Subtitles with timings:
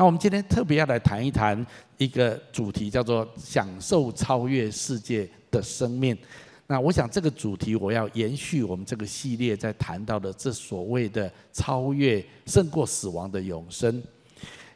[0.00, 1.66] 那我们今天特别要来谈一谈
[1.96, 6.16] 一个主题，叫做“享受超越世界的生命”。
[6.68, 14.00] 那我想这个主题，我要延续我们这个系列在谈到的这所谓的超越、胜过死亡的永生。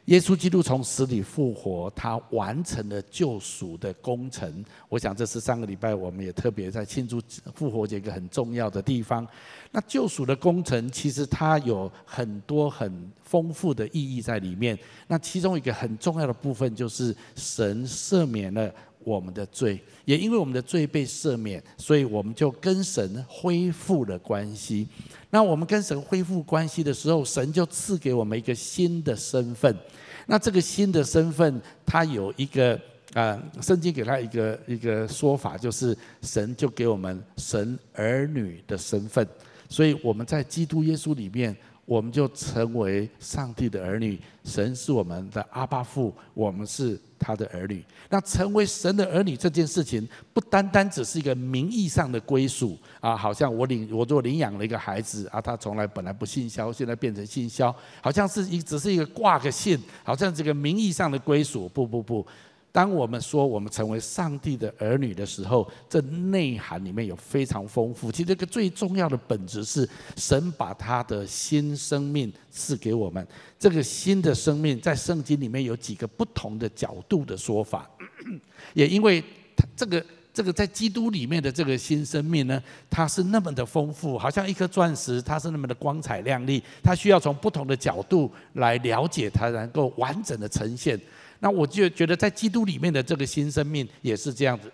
[0.05, 4.63] 耶稣基督从死里复活，他完成了救赎的工程。
[4.89, 7.21] 我想这是上个礼拜我们也特别在庆祝
[7.55, 9.25] 复活节一个很重要的地方。
[9.71, 14.77] 那救赎的工程其实它有很多很丰富的意义在里面。
[15.07, 18.69] 那其中一个很重要的部分就是神赦免了
[19.05, 24.87] 我们的罪，也因为我们的罪被赦免，所以我们就跟神恢复了关系。
[25.29, 29.75] 那我们跟神恢复关系的时候，神就赐给我们一个新的身份。
[30.25, 32.79] 那这个新的身份，他有一个
[33.13, 39.27] 啊，圣经给他一个一个说法，就是神就给我们神儿女的身份。
[39.69, 41.55] 所以我们在基督耶稣里面，
[41.85, 44.19] 我们就成为上帝的儿女。
[44.43, 47.83] 神是我们的阿爸父，我们是他的儿女。
[48.09, 61.69] 那成为神的儿女这件事情，不单单只是一个名义上的归属啊，好像我领我做领养了一个孩子啊，他从来本来不信萧，现在变成信萧，好像是一只是一个挂个信，好像这个名义上的归属。
[61.69, 62.25] 不不不。
[62.73, 68.11] 当我们说我们成为上帝的儿女的时候，这内涵里面有非常丰富。
[68.11, 73.25] 其实这个最重要的本质是，神把他的新生命赐给我们。
[73.59, 77.87] 这个新的生命在圣经里面有几个不同的角度的说法，
[78.73, 79.23] 也因为
[79.75, 90.99] 这个这个在基督里面的这个新生命呢，它是那么的丰富，好像一颗钻石，它是那么的光彩亮丽，它需要从不同的角度来了解它，能够完整的呈现。
[91.39, 94.71] 那我就觉得，在基督里面的这个新生命也是这样子。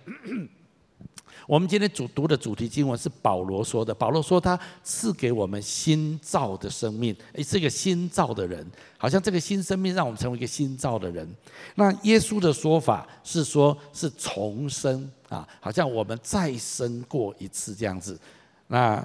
[1.49, 3.91] 我们今天主读的主题经文是保罗说的。
[3.91, 8.63] 保罗说他赐给我们新造的生命，诶，是一个新造的人，
[8.99, 11.27] 好像这个新生命让我们成为一个新造的人。
[11.73, 18.19] 那耶稣的说法是说，是重生啊，好像我们再生过一次这样子。
[18.67, 19.03] 那。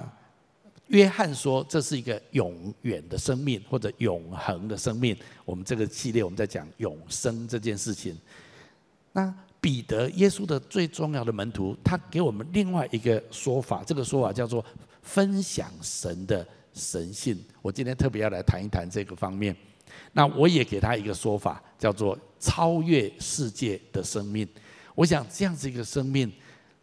[0.89, 5.17] 约翰说：“这是一个永远的生命，或者永恒的生命。
[5.43, 8.15] 我们这个系列我们在讲永生这件事情。
[9.11, 9.33] 那
[9.65, 14.63] 彼得，耶稣的最重要的门徒，他给我们另外一个说法，这个说法叫做
[15.01, 17.43] 分享神的神性。
[17.63, 19.55] 我今天特别要来谈一谈这个方面。
[20.13, 24.47] 那我也给他一个说法，叫做超越世界的生命。
[24.93, 26.31] 我想这样子一个生命，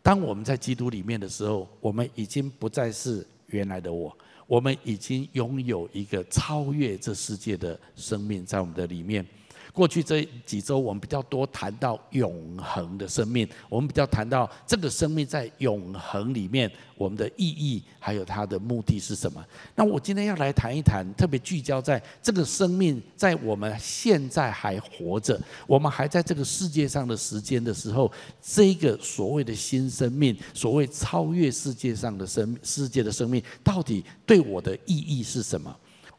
[0.03, 4.13] 当我们在基督里面的时候，我们已经不再是。”原来的我，
[4.49, 9.25] 我们已经拥有一个超越这世界的生命在我们的里面。
[9.73, 19.43] 过去这几周，我们比较多谈到永恒的生命，我们比较谈到这个生命在永恒里面，我们的意义还有它的目的是什么。
[19.75, 28.13] 那我今天要来谈一谈，特别聚焦在这个生命在我们现在还活着，我们还在这个世界上的时间的时候，
[28.43, 35.75] 这个所谓的新生命，所谓超越世界上的生世界的生命，到底对我的意义是什么？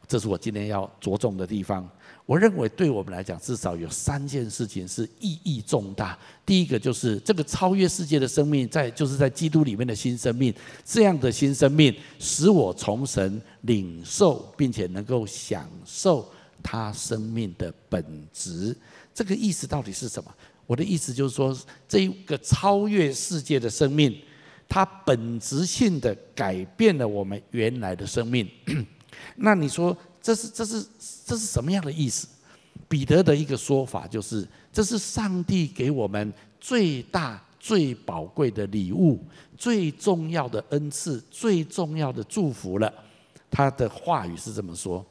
[0.07, 1.87] 这是我今天要着重的地方。
[2.25, 6.17] 我认为，对我们来讲，至少有三件事情是意义重大。
[6.45, 10.53] 第一个就是这个超越世界的生命，在就是在基督里面的新生命。
[10.85, 16.25] 这样的新生命，使我从神领受，并且能够享受
[16.61, 18.73] 他生命的本质。
[19.13, 20.33] 这个意思到底是什么？
[20.65, 21.53] 我的意思就是说，
[21.89, 24.17] 这一个超越世界的生命，
[24.69, 28.49] 它本质性的改变了我们原来的生命。
[29.35, 29.95] 那你说？
[30.23, 30.83] 这是这是
[31.25, 32.27] 这是什么样的意思？
[32.87, 39.19] 彼得的一个说法就是，这是上帝给我们最大最宝贵的礼物，
[39.57, 42.91] 最重要的恩赐，最重要的祝福了。
[43.51, 45.05] 他的话语是这么说，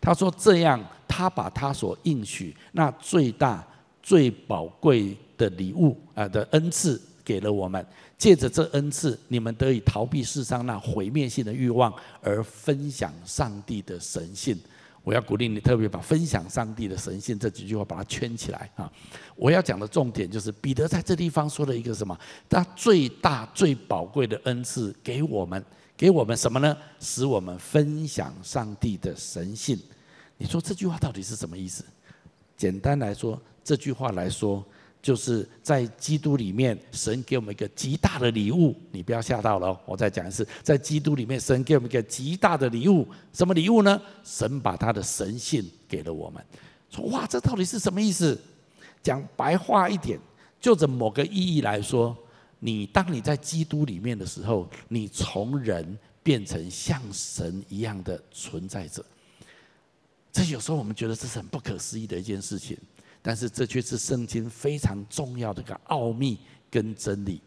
[0.00, 3.66] 他说这样，他把他所应许那最大
[4.02, 7.84] 最宝贵的礼物啊的恩赐给了我们。
[8.16, 11.92] 借着这恩赐，你们得以逃避世上那毁灭性的欲望，
[12.22, 14.56] 而分享上帝的神性。
[15.02, 18.90] 我要鼓励你，特别把“分享上帝的神性”这几句话把它圈起来啊！
[19.36, 22.18] 我要讲的重点就是，彼得在这地方说了一个什么？
[22.48, 25.64] 他最大最宝贵的恩赐给我们，
[25.96, 26.76] 给我们什么呢？
[26.98, 29.78] 使我们分享上帝的神性。
[30.38, 31.84] 你说这句话到底是什么意思？
[32.56, 34.64] 简单来说，这句话来说。
[35.06, 38.74] 就是在基督里面，神给我们一个极大的礼物。
[38.90, 43.06] 你不要吓到了，我再讲一次，在基督里面，神给我们一个极大的礼物。
[43.32, 44.02] 什么礼物呢？
[44.24, 46.44] 神把他的神性给了我们。
[46.90, 48.36] 说哇，这到底是什么意思？
[49.00, 50.18] 讲白话一点，
[50.60, 52.16] 就着某个意义来说，
[52.58, 59.06] 你当你在基督里面的时候，你从人变成像神一样的存在者。
[60.32, 62.76] 这有时候我们觉得这是很不可思议的一件事情，
[63.26, 66.38] 但是这却是圣经非常重要的一个奥秘
[66.70, 67.42] 跟真理。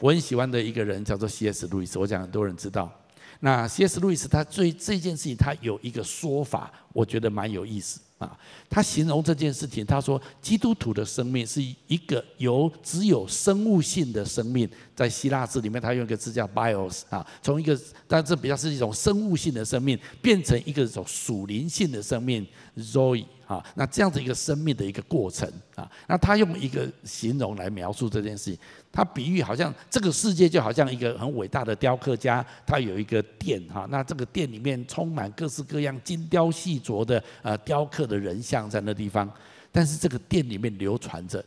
[0.00, 1.68] 我很喜欢的一个人叫做 C.S.
[1.68, 2.90] 路易斯，我讲很多人知道。
[3.38, 4.00] 那 C.S.
[4.00, 8.00] 路易斯他对这件事情他有一个说法，我觉得蛮有意思。
[8.20, 8.38] 啊，
[8.68, 17.76] 他形容这件事情，他说基督徒的生命是一个由只有生物性的生命，在希腊字里面，他用一个字叫 bios 啊，从一个，
[18.06, 22.46] 但这比较是一种生物性的生命，变成一个种属灵性的生命
[22.76, 23.24] zoe。
[23.50, 25.44] 啊，那这样子一个生命的一个过程
[25.74, 28.56] 啊，那他用一个形容来描述这件事情，
[28.92, 39.32] 他比喻好像这个世界就好像一个很伟大的雕刻家，他有一个店哈，那这个店里面充满各式各样精雕细琢的呃雕刻的人像在那地方，
[39.72, 41.42] 但是这个殿里面流传着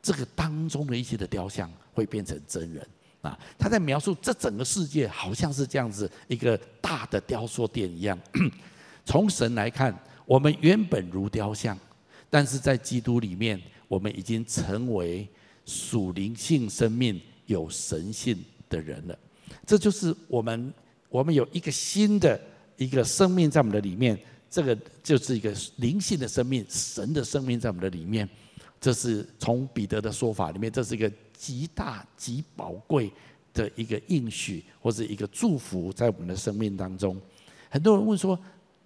[0.00, 2.86] 这个当中的一些的雕像会变成真人
[3.20, 8.18] 啊，他在描述这整个世界好像是这样子一个大的雕塑殿一样，
[9.04, 9.94] 从神来看。
[10.24, 11.78] 我们原本如雕像，
[12.28, 15.24] 但是在基督里面，我们已经成为
[15.64, 18.36] 属灵性生命、有神性
[18.68, 19.16] 的人了。
[19.64, 20.74] 这就是我们，
[21.08, 22.40] 我们有一个新的
[22.76, 24.18] 一个生命在我们的里面。
[24.50, 28.28] 这个就是一个灵性的生命，神的生命在我们的里面。
[28.80, 33.12] 这是从彼得的说法里面，这是一个极大极宝贵
[33.52, 37.20] 的一个应许，或者一个祝福，在我们的生命当中。
[37.70, 38.38] 很多人问说。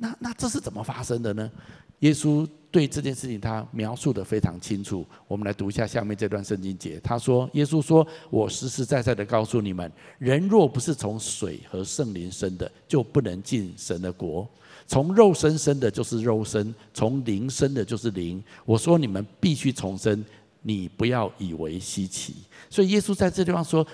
[0.03, 1.53] 那那这是怎么发生的呢？
[1.99, 5.05] 耶稣对这件事情他描述的非常清楚。
[5.29, 6.99] 我们来读一下下面这段圣经节。
[7.01, 14.49] 他说：“耶稣说，我实实在在的告诉你们，人若不是从水和圣灵生的，就不能进神的国。
[14.91, 18.43] 从肉身生的，就是肉身；从灵生的，就是灵。
[18.65, 20.25] 我说你们必须重生，
[20.63, 22.35] 你不要以为稀奇。
[22.69, 23.87] 所以耶稣在这地方说。”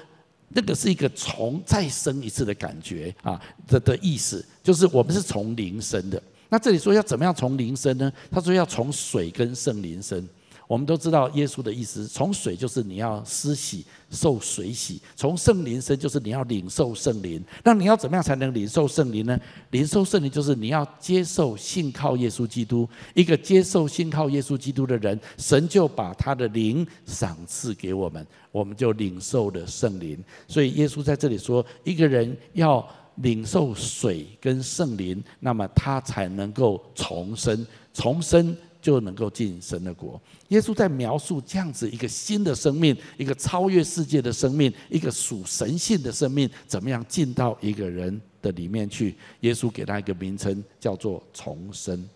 [0.50, 6.22] 那个是一个从再生一次的感觉啊的的意思，就是我们是从灵生的。
[6.48, 8.10] 那这里说要怎么样从灵生呢？
[8.30, 10.24] 他说要从水跟圣灵生。
[10.66, 17.42] 我们都知道耶稣的意思，从水就是你要施洗受水洗，从圣灵生就是你要领受圣灵。
[17.62, 19.38] 那你要怎么样才能领受圣灵呢？
[19.70, 22.88] 领受圣灵就是你要接受信靠耶稣基督。
[23.14, 30.18] 一个接受信靠耶稣基督的人，神就把他的灵赏赐给我们，我们就领受了圣灵。
[30.48, 32.86] 所以耶稣在这里说，一个人要
[33.16, 38.56] 领受水跟圣灵，那么他才能够重生，重生。
[38.86, 40.20] 就能够进神的国。
[40.50, 49.16] 耶稣在描述这样子一个新的生命，一个超越世界的生命，一个属神性的生命，怎么样进到一个人的里面去？
[49.40, 52.08] 耶稣给他一个名称，叫做重生。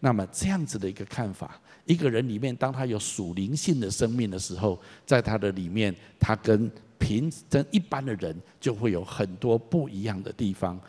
[0.00, 4.76] 那么这样子的一个看法，一个人里面，当他有属灵性的生命的时候，
[5.06, 6.68] 在他的里面，他跟
[6.98, 10.80] 平跟一般的人就会有很多不一样的地方。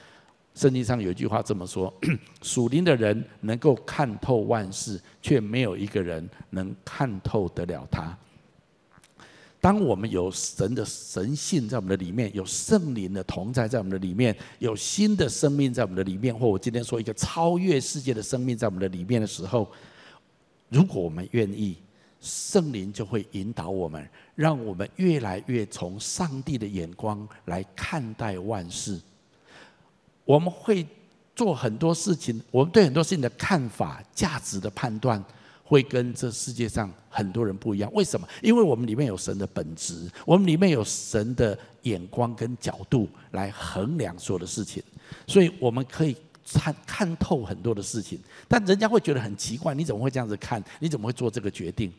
[0.60, 1.94] 圣经上有一句话这么说：
[2.44, 8.14] 属灵的人能够看透万事，却没有一个人能看透得了他。
[9.62, 19.66] 当我们有神的神性在我们的里面，有圣灵的同在在我们的里面，有新的生命在我们的里面，或我今天说一个超越世界的生命在我们的里面的时候，
[20.68, 21.78] 如果我们愿意，
[22.20, 29.00] 圣灵就会引导我们，让我们越来越从上帝的眼光来看待万事。
[30.30, 30.86] 我们会
[31.36, 35.24] 做很多事情，我们对很多事情的看法、价值的判断，
[35.64, 37.92] 会跟这世界上很多人不一样。
[37.96, 38.28] 为什么？
[38.44, 44.84] 因为我们里面有神的本质，我们里面有神的眼光跟角度来衡量所有的事情，
[45.26, 46.16] 所以我们可以
[46.46, 48.20] 看看透很多的事情。
[48.48, 50.64] 但人家会觉得很奇怪，你怎么会这样子看？
[50.80, 51.92] 你怎么会做这个决定？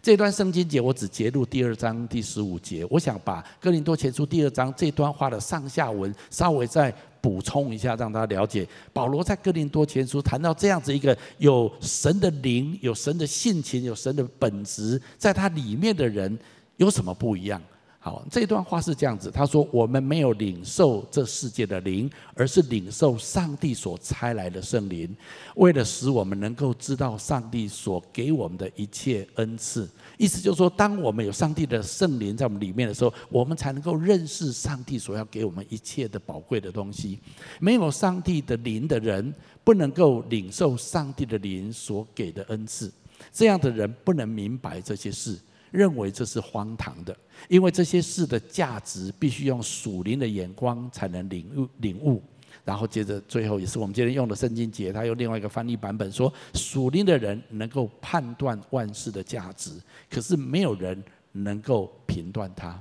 [0.00, 8.68] 这段圣经节我只截录第二章第十五节，我想把哥林多前书第二章这段话的上下文稍微再补充一下，让他了解。
[8.92, 16.36] 保罗在哥林多前书谈到这样子一个有神的灵、有神的性情、有神的本质，在他里面的人
[16.76, 17.62] 有什么不一样？
[18.04, 25.16] 好，这段话是这样子，他说：“我们没有领受这世界的灵，而是领受上帝所差来的圣灵，
[25.54, 29.88] 为了使我们能够知道上帝所给我们的一切恩赐。
[30.18, 37.20] 意思就是说，当我们有上帝的圣灵在我们里面的时候，我们才能够认识上帝所要给我们一切的宝贵的东西。
[37.60, 39.32] 没有上帝的灵的人，
[39.62, 42.92] 不能够领受上帝的灵所给的恩赐。
[43.30, 45.38] 这样的人不能明白这些事。”
[45.72, 47.16] 认为这是荒唐的，
[47.48, 52.22] 因为这些事的价值必须用属灵的眼光才能领悟领悟。
[52.64, 59.72] 然后接着最后也是我们今天用的圣经节，它用另外一个翻译版本说：属灵的人能够判断万事的价值，
[60.08, 61.02] 可是没有人
[61.32, 62.80] 能够评断它。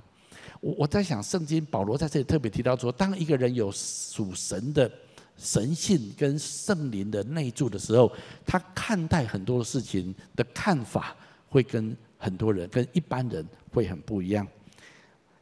[0.60, 4.92] 我我在想，圣经保罗在这里特别提到说，当一个人有属神的
[5.36, 8.12] 神性跟圣灵的内住的时候，
[8.46, 11.16] 他看待很多事情的看法
[11.48, 14.48] 会跟很多人、跟一般人会很不一样。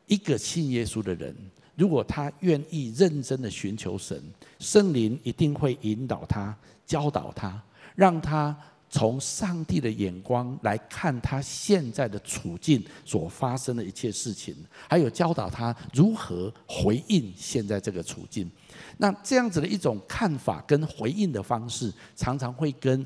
[0.07, 1.36] 一个信耶稣的人，
[1.75, 4.24] 如果他愿意认真的寻求神，
[4.57, 7.62] 圣灵一定会引导他、教导他，
[7.95, 8.57] 让他
[8.89, 14.55] 从上帝的眼光来看他现在的处境所发生的一切事情，
[14.89, 18.50] 还有教导他如何回应现在这个处境。
[18.98, 23.05] 那这样子的一种看法跟回应的方式，常常会跟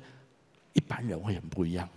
[0.72, 1.88] 一般人会很不一样。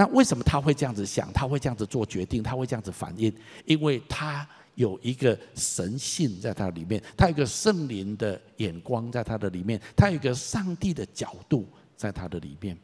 [0.00, 1.30] 那为什么他会这样子想？
[1.30, 2.42] 他会这样子做决定？
[2.42, 3.30] 他会这样子反应？
[3.66, 11.66] 因为他有一个神性在他里面，他有一个圣灵的眼光在他的里面，他有一个上帝的角度
[11.98, 12.74] 在他的里面。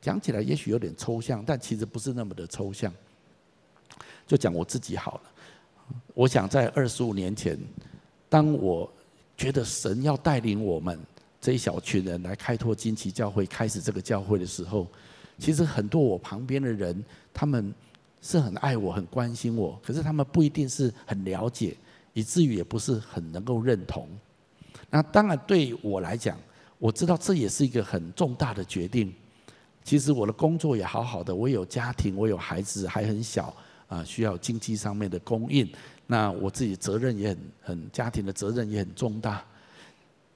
[0.00, 2.92] 讲起来也许有点抽象，但其实不是那么的抽象。
[4.26, 5.22] 就讲我自己好了。
[6.12, 7.56] 我想在二十五年前，
[8.28, 8.92] 当我
[9.36, 10.98] 觉得神要带领我们
[11.40, 14.88] 这一小群人来开拓金旗教会，开始这个教会的时候，
[15.38, 17.74] 其实很多我旁边的人，他们
[18.20, 21.76] 是很爱我、很关心我，可是他们不一定是很了解，
[22.12, 24.08] 以至于也不是很能够认同。
[24.90, 26.38] 那当然对我来讲，
[26.78, 29.12] 我知道这也是一个很重大的决定。
[29.82, 33.52] 其实我的工作也好好的，我有家庭，我有孩子，还很小
[33.88, 35.68] 啊，需要经济上面的供应。
[36.06, 39.44] 那我自己责任也很很，家庭的责任也很重大。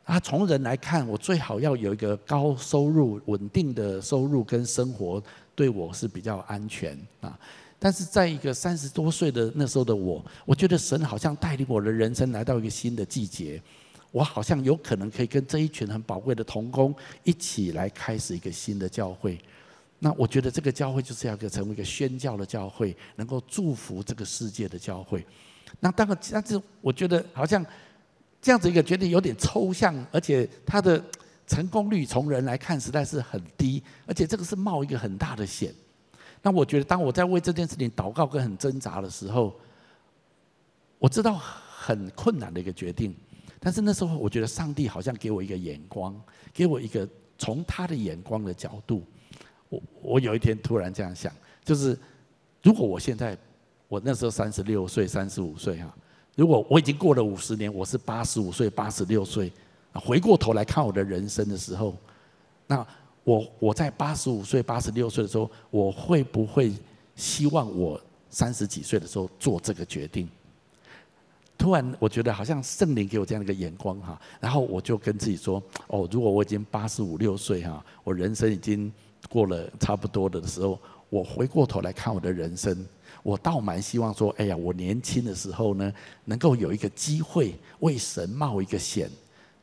[0.07, 5.21] 啊，从人来看，我最好要有一个高收入、稳定的收入跟生活，
[5.53, 7.37] 对我是比较安全啊。
[7.77, 13.61] 但是在一个三十多岁的那时候的我，我觉得神好像带领我的人生来到一个新的季节，
[14.13, 16.95] 我好像有可能可以跟这一群很宝贵的同工
[17.25, 19.37] 一起来开始一个新的教会。
[19.99, 25.27] 那我觉得这个教会就是要个成为一个宣教的教会，能够祝福这个世界的教会。
[25.81, 27.65] 那当然，但是我觉得好像
[28.41, 31.03] 这样子一个决定有点抽象，而且它的
[31.47, 35.75] 成功率从人来看实在是很低，而且这个是冒一个很大的险。
[36.43, 39.55] 那我觉得，当我在为这件事情祷告跟很挣扎的时候，
[40.99, 43.15] 我知道很困难的一个决定，
[43.59, 46.15] 但是那时候我觉得上帝好像给我一个眼光，
[46.53, 49.03] 给我一个从他的眼光的角度。
[49.69, 51.33] 我我有一天突然这样想，
[51.65, 51.99] 就是
[52.63, 53.37] 如果我现在。
[53.89, 55.97] 我那时候三十六岁、三十五岁哈，
[56.37, 59.51] 如果我已经过了五十年，我是八十五岁、八十六岁，
[59.95, 61.97] 回过头来看我的人生的时候，
[62.67, 62.87] 那
[63.25, 66.75] 我我在八十五岁、八十六岁的时候，我会不会
[67.15, 70.29] 希望我三十几岁的时候做这个决定？
[71.57, 78.93] 突然我觉得好像圣灵给我这样的一个眼光哈，然后我就跟自己说：哦，如果我已经八十五六岁哈，我人生已经
[79.31, 80.79] 过了差不多的时候，
[81.09, 82.87] 我回过头来看我的人生。
[83.27, 85.93] 我倒蛮希望说，哎呀，我年轻的时候呢，
[86.27, 89.11] 能够有一个机会为神冒一个险，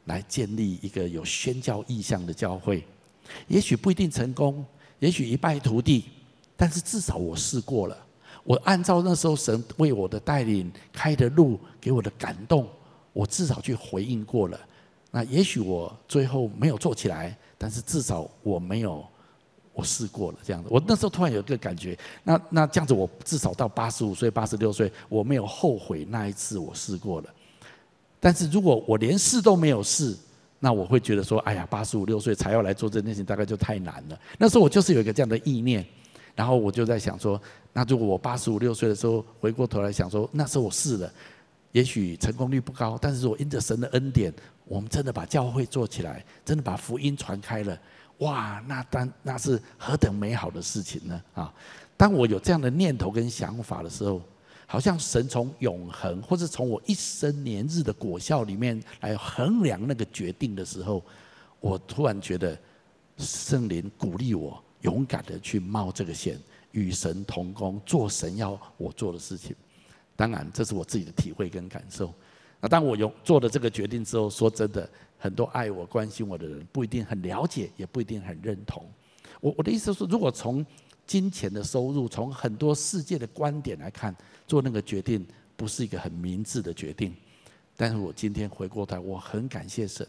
[0.03, 2.84] 来建立一个有宣教意向的教会。
[3.48, 4.65] 也许不一定成功，
[5.00, 6.03] 也许一败涂地，
[6.58, 7.98] 但是至少我试过了。
[8.43, 12.67] 我按照那时候神为我的带领开的路，给我的感动，
[13.13, 14.60] 我至少去回应过了。
[15.10, 19.08] 那也许我最后没有做起来，但是至少我没有。
[19.74, 27.30] 我试过了这样子，我那时候突然有一个感觉，那那这样子，我至少到八十五岁、八十六岁，我没有后悔那一次我试过了。
[28.20, 30.15] 但是如果我连试都没有试，
[30.60, 34.20] 那我会觉得说，哎呀，八十五六岁才要来做这件事情，大概就太难了。
[34.38, 35.84] 那时候我就是有一个这样的意念，
[36.36, 37.42] 然后我就在想说，
[37.74, 41.12] 那如果我八十五六岁的时候回过头来想说，那时候我试了，
[41.72, 44.32] 也许成功率不高，但是我因着神的恩典，
[44.65, 47.77] 我们真的把教会做起来，真的把福音传开了。
[48.24, 51.22] 哇，那当那是何等美好的事情呢？
[51.34, 51.53] 啊，
[51.98, 54.22] 当我有这样的念头跟想法的时候，
[54.65, 61.03] 好像神从永恒，或者从我一生年日的果效里面来衡量那个决定的时候，
[61.60, 62.58] 我突然觉得
[63.18, 66.39] 圣灵鼓励我勇敢的去冒这个险，
[66.72, 69.56] 与神同工，做神要我做的事情。
[70.15, 72.13] 当然，这是我自己的体会跟感受。
[72.62, 74.89] 那当我有做了这个决定之后，说真的。
[75.24, 78.86] 很多爱我、关心我的人不一定很了解，也不一定很认同。
[79.39, 80.65] 我我的意思是，如果从
[81.08, 84.13] 金钱的收入，从很多世界的观点来看，
[84.46, 85.25] 做那个决定
[85.56, 87.15] 不是一个很明智的决定。
[87.77, 90.06] 但是我今天回过头，我很感谢神，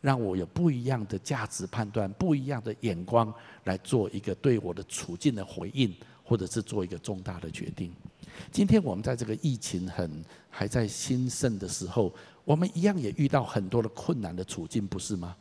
[0.00, 3.30] 让我有不一样的价值判断、不一样的眼光
[3.64, 7.92] 来做一个对我的处境的回应，或者是做一个重大的决定。
[8.50, 12.10] 今天我们在这个疫情很还在兴盛的时候。
[12.44, 15.34] 我们一样也遇到很多的困难的处境，不是吗？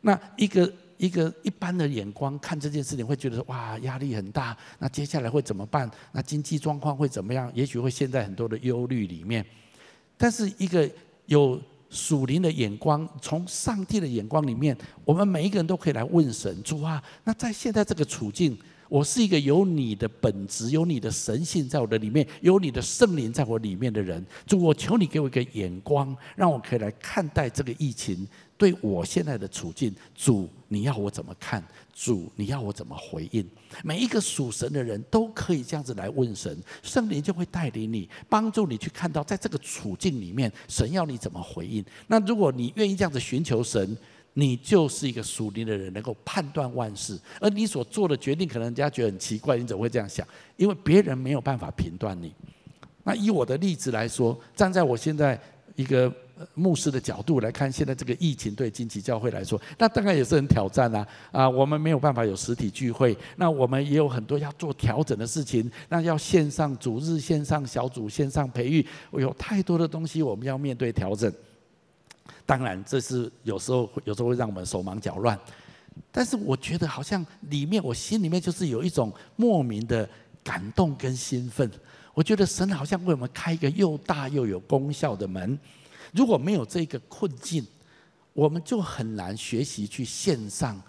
[0.00, 4.56] 那一个一个一般的眼光看这件事情，会觉得说哇，压力很大。
[4.78, 5.90] 那接下来会怎么办？
[6.12, 7.50] 那经济状况会怎么样？
[7.54, 9.44] 也许会陷在很多的忧虑里面。
[10.16, 10.90] 但是一个
[11.26, 18.58] 有属灵的眼光，从上帝的眼光里面，我们每一个人都可以来问神：主啊，那在现在这个处境，
[18.90, 24.22] 我是一个有你的本质、有你的神性在我的里面、有你的圣灵在我里面的人。
[24.44, 28.26] 主，我求你给我一个眼光，让我可以来看待这个疫情。
[28.58, 31.64] 对我现在的处境，主，你要我怎么看？
[31.94, 33.48] 主，你要我怎么回应？
[33.82, 41.82] 每一个属神的人都可以这样子来问神，圣灵就会带领你，帮助你去看到，在这个处境里面，神要你怎么回应。
[42.08, 43.96] 那如果你愿意这样子寻求神，
[44.34, 47.18] 你就是一个属灵的人，能够判断万事。
[47.40, 50.26] 而你所做的决定，可能人家觉得很奇怪，你怎么会这样想？
[50.56, 52.34] 因为别人没有办法评断你。
[53.04, 55.40] 那以我的例子来说，站在我现在
[55.74, 56.12] 一个。
[56.54, 61.06] 牧师的角度来看，现在这个疫情对金旗教会来说，那当然也是很挑战啦！
[61.30, 71.30] 啊，我们没有办法有实体聚会，那我们也有很多要做调整的事情，那要线上主日、线上小组、线上培育，我有太多的东西我们要面对调整。
[72.50, 75.38] 当然，这是有时候有时候会让我们手忙脚乱，
[76.10, 80.08] 但是我觉得好像里面我心里面就是有一种莫名的
[80.42, 81.70] 感动跟兴奋。
[82.12, 85.56] 我觉得神好像为我们开一个又大又有功效的门。
[86.12, 87.64] 如果没有这个困境，
[88.32, 90.82] 我们就很难学习去线上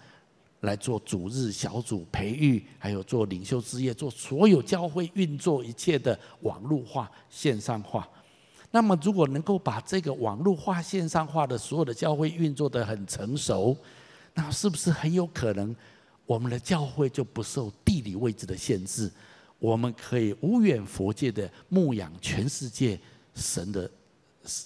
[0.62, 8.08] 来做主日小组培育，还有做领袖之夜，做所有教会运作一切的网络化、线上化。
[8.72, 13.76] 那么，如果能够把这个网络化、线上化的所有的教会运作得很成熟，
[14.34, 15.76] 那是不是很有可能
[16.26, 19.08] 我们的教会就不受地理位置的限制？
[19.60, 22.98] 我们可以无远弗届的牧养全世界
[23.34, 23.88] 神的。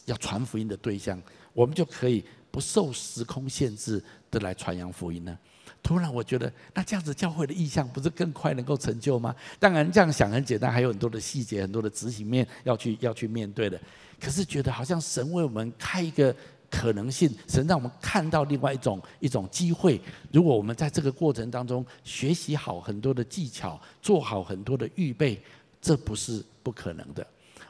[0.07, 1.23] 要传福音的对象，
[1.53, 5.39] 我们就可以不受时空限制的来传扬福音呢？
[5.87, 9.33] 突然我觉得，那这样子教会的意向不是更快能够成就吗？
[9.61, 13.81] 当然这样想很简单，还有很多的细节、很多的执行面要去要去面对的。
[14.21, 16.35] 可是觉得好像神为我们开一个
[16.69, 20.01] 可能性，神让我们看到另外一种一种机会。
[20.33, 25.41] 如果我们在这个过程当中学习好很多的技巧，做好很多的预备，
[25.81, 27.25] 这不是不可能的。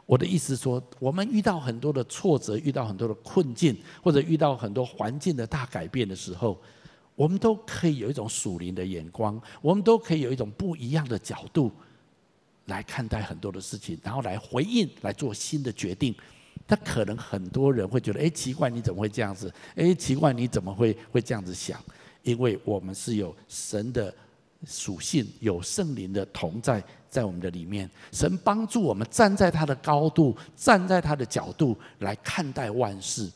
[0.07, 6.59] 我的意思说，我们遇到很多的挫折，遇到很多的困境，或者遇到很多环境的大改变的时候，
[7.17, 11.73] 我们都可以有一种属灵的眼光，我们都可以有一种不一样的角度
[12.67, 16.15] 来看待很多的事情，然后来回应，来做新的决定。
[16.67, 19.53] 但可能很多人会觉得，哎，奇怪，你怎么会这样子？
[19.75, 21.83] 哎，奇怪，你怎么会会这样子想？
[22.23, 24.15] 因为我们是有神的
[24.65, 26.83] 属性，有圣灵的同在。
[27.09, 33.31] 在我们的里面，神帮助我们站在他的高度，站在他的角度来看待万事。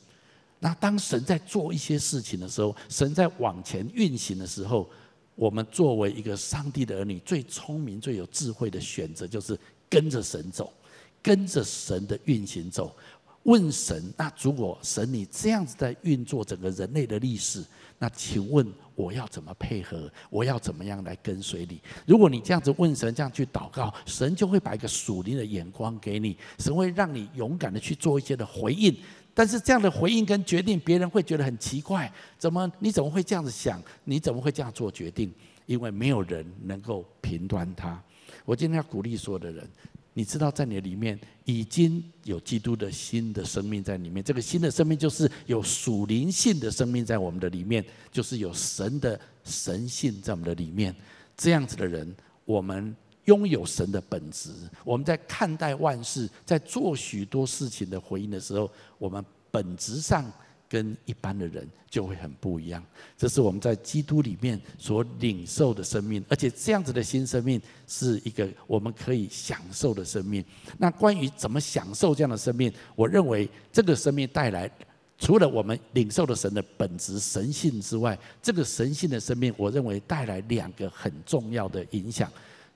[0.63, 4.89] 那当神在做一些事情的时候，神在往前运行的时候，
[5.35, 10.73] 我们作为一个上帝的儿女，最聪明、最有智慧的选择就是跟着神走，
[11.23, 12.95] 跟着神的运行走。
[13.45, 17.65] 问神，那如果神你这样子在运作整个人类的历史，
[17.99, 20.13] 那请问我要怎么配合？
[20.29, 21.81] 我要怎么样来跟随你？
[22.05, 28.95] 如果你这样子问神，这样去祷告，神就会把一个属灵的眼光给你，神会让你勇敢的去做一些的回应。
[29.33, 33.83] 但是这样的回应跟决定，别人会觉得很奇怪，怎么你怎么会这样子想？
[34.05, 35.33] 你怎么会这样做决定？
[35.67, 38.03] 因为没有人能够评断他。
[38.45, 39.69] 我今天要鼓励所有的人。
[40.13, 44.23] 你知道，在你的里面已经有基督的新的生命在里面。
[44.23, 50.95] 这个新的生命就是有属灵性的生命在我们的里面，就是有神的神性在我们的里面。
[51.37, 52.13] 这样子的人，
[52.45, 54.51] 我们拥有神的本质。
[54.85, 60.31] 我们在看待万事，在做许多事情的回应的时候，我们本质上。
[60.71, 62.81] 跟一般的人就会很不一样，
[63.19, 70.45] 这是我们在基督里面所领受的生命，而且这样子的新生命是一个我们可以享受的生命。
[70.79, 74.71] 那关于怎么享受这样的生命，我认为这个生命带来
[75.19, 82.31] 除了我们领受的神的本质神性之外，这个神性的生命，我认为带来两个很重要的影响。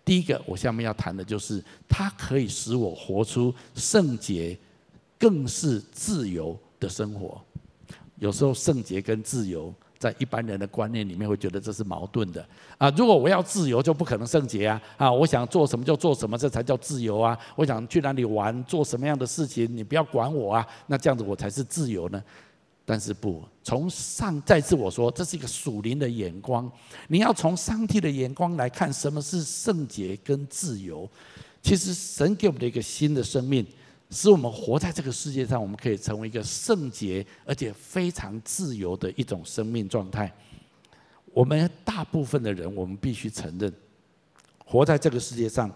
[0.05, 4.59] 第一个，我下面要谈的就是它可以使我活出圣洁，
[5.19, 7.41] 更是自由的生活。
[8.19, 12.47] 有时候圣洁跟自由，在一般人的观念里面会觉得这是矛盾的
[12.79, 12.91] 啊！
[12.91, 14.81] 如果我要自由，就不可能圣洁啊！
[14.99, 17.37] 啊，我想做什么就做什么，这才叫自由啊！
[17.57, 20.67] 我想去哪里玩，做什么样的事情，你不要管我啊！
[20.87, 22.23] 那这样子我才是自由呢？
[22.85, 26.71] 但是不，从上再次我说，这是一个属灵的眼光，
[27.09, 31.09] 你要从上帝的眼光来看什么是圣洁跟自由。
[31.63, 33.67] 其实神给我们的一个新的生命。
[34.11, 40.33] 使我们活在这个世界上，我们可以成为一个圣洁而且非常自由的一种生命状态。
[41.33, 43.73] 我们大部分的人，我们必须承认，
[44.65, 45.75] 活在这个世界上，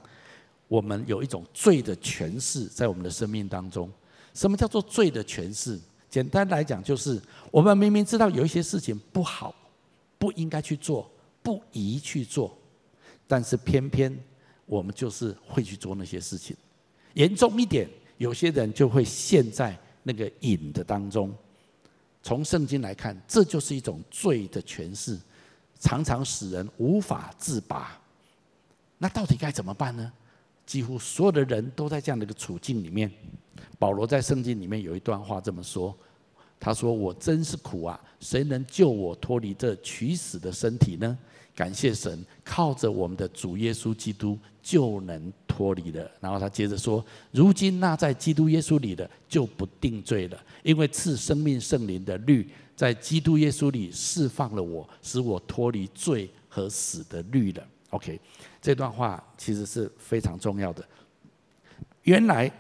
[0.69, 3.91] 我们有一种罪的权势在我们的生命当中。
[4.35, 5.77] 什么叫做罪的权势？
[6.11, 9.55] 简单来讲，就是我们明明知道有一些事情不好，
[10.19, 11.11] 不应该去做，
[11.43, 12.57] 不宜去做，
[13.27, 14.19] 但是偏偏
[14.65, 16.57] 我们就是会去做那些事情。
[17.15, 21.35] 严重一点，有些人就会陷在那个瘾的当中。
[22.23, 25.19] 从圣经来看，这就是一种罪的诠释，
[25.79, 27.99] 常常使人无法自拔。
[28.99, 30.13] 那到底该怎么办呢？
[30.67, 33.11] 几乎所有的人都在这样的一个处境里面。
[33.79, 35.97] 保罗在圣经里面有一段话这么说
[36.59, 38.01] ：“他说，我真是苦啊！
[38.21, 41.17] 谁能救我脱离这取死的身体呢？
[41.55, 58.21] 感谢神，靠着我们的主耶稣基督就能脱离了。”然后他接着说：“如今那在基督耶稣里的就不定罪了，因为赐生命圣灵的律在基督耶稣里释放了我，使我脱离罪和死的律了。” OK，
[58.61, 60.85] 这段话其实是非常重要的。
[62.03, 62.51] 原来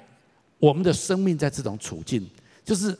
[0.58, 2.28] 我们的生命在这种处境，
[2.64, 2.96] 就是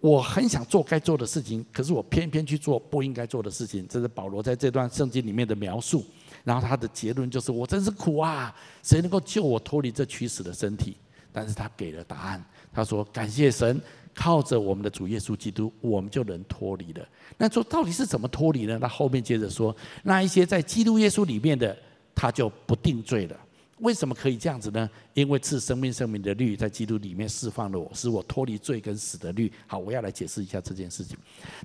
[0.00, 3.86] 我很想做该做的事情，可是我偏偏去做不应该做的事情。
[3.88, 6.04] 这是保罗在这段圣经里面的描述。
[6.44, 8.52] 然后他的结论就是：我真是苦啊！
[8.82, 10.96] 谁能够救我脱离这屈死的身体？
[11.32, 12.44] 但是他给了答案。
[12.72, 13.80] 他说：感谢神，
[14.12, 17.08] 靠着我们的主耶稣基督，我们就能脱离了。
[17.38, 18.76] 那说到底是怎么脱离呢？
[18.80, 21.76] 他后面接着说，那一些在基督耶稣里面的，
[22.12, 23.36] 他就不定罪了。
[23.82, 24.88] 为什么可以这样子呢？
[25.12, 29.52] 因为赐生命、生命的律在基督里面释放了我，使我脱离罪跟死的律。
[29.66, 31.16] 好，我要来解释一下这件事情。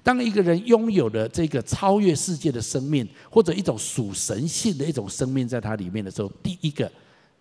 [0.04, 6.92] 当一个人拥有了这个超越世界的生命，或者一种属神性的一种生命在他里面的时候，第一个，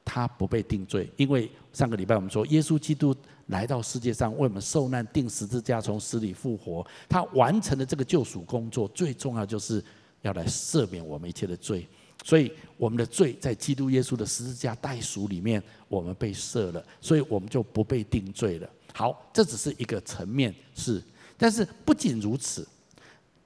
[0.04, 9.82] 他不被定罪，因为上个礼拜我们说，耶稣基督来到世界上为我们受难、钉十字架、从死里复活，他完成了这个救赎工作，最重要就是
[10.20, 11.88] 要来赦免我们一切的罪。
[12.26, 18.68] 所以我们的罪在基督耶稣的十字架代赎里面，我们被赦了，所以我们就不被定罪了。
[18.92, 21.00] 好，这只是一个层面是，
[21.36, 22.66] 但是不仅如此，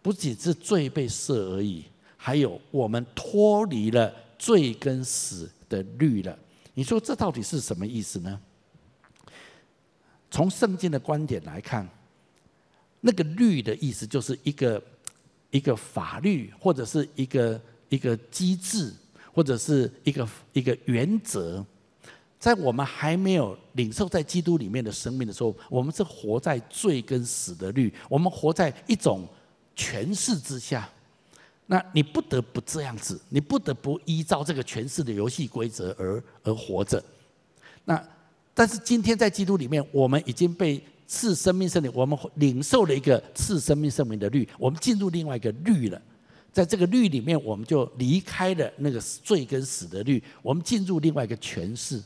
[0.01, 1.85] 不仅是罪被赦而已，
[2.17, 6.39] 还有我们脱离了罪跟死的律了。
[6.73, 8.41] 你说这到底是什么意思呢？
[10.31, 11.87] 从圣经的观点来看，
[13.03, 14.83] 那个律的意思就是一个
[15.51, 17.61] 一个法律，或者是一个
[17.91, 18.91] 一个机制，
[19.35, 21.63] 或者是一个一个原则。
[22.39, 29.29] 在我们还没有领受在基督里面的生命的时候，我们是活在罪跟死的律，我们活在一种
[29.77, 30.89] 权势之下。
[31.67, 37.05] 那你不得不这样子，你不得不依照这个权势的游戏规则而而活着。
[37.85, 38.03] 那
[38.55, 46.01] 但是今天在基督里面，我们已经被赐生命圣灵，我们领受了一个赐生命圣灵的律，我们进入另外一个律了。
[46.53, 52.03] 在这个律里面，我们就离开了那个罪跟死的律，我们进入另外一个权势。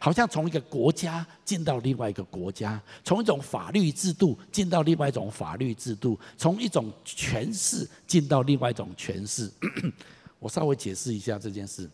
[0.00, 9.50] 好像从一个国家进到另外一个国家，从一种法律制度进到另外一种法律制度，从一种权势进到另外一种权势。
[10.40, 11.88] 我稍微解释一下这件事。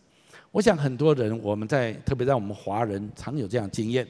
[0.53, 4.07] 我想很多人，我们在特别在我们华人常有这样经验，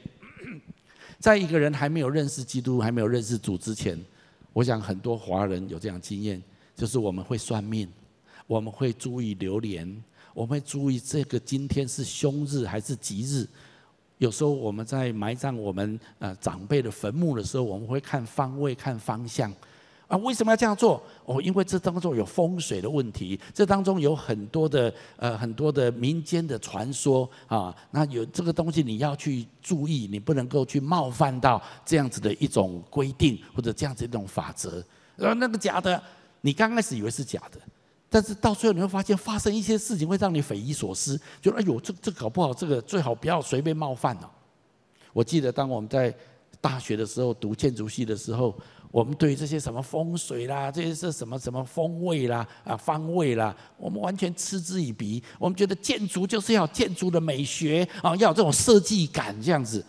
[1.17, 3.99] 在一个人还没有认识基督、还没有认识主之前，
[4.53, 6.41] 我想很多华人有这样经验，
[6.75, 7.87] 就是我们会算命，
[8.47, 10.03] 我们会注意流年，
[10.33, 13.47] 我们会注意这个今天是凶日还是吉日。
[14.17, 19.51] 有时候我们在埋葬我们呃长辈的坟墓的时候，我们会看方位、看方向
[20.07, 20.15] 啊。
[20.17, 21.01] 为什么要这样做？
[21.25, 27.75] 哦，因为这当中有风水的问题，这当中有很多的呃很多的民间的传说啊。
[27.89, 34.85] 那有这个东西你要去注意，你不能够去冒犯到这样子的一种规定或者这样子一种法则。
[35.15, 35.99] 然后那个假的，
[36.41, 37.59] 你刚开始以为是假的。
[38.13, 44.29] 但是到最后你会发现，发生一些事情会让你匪夷所思，就哎呦，这这搞不好，这个最好不要随便冒犯了。
[45.13, 46.13] 我记得当我们在
[46.59, 48.53] 大学的时候读建筑系的时候，
[48.91, 55.23] 我们对这些什么风水啦，这些是什么什么风味啦啊方位啦，我们完全嗤之以鼻。
[55.39, 59.81] 我们觉得建筑就是要建筑的美学啊，要有这种设计感这样子。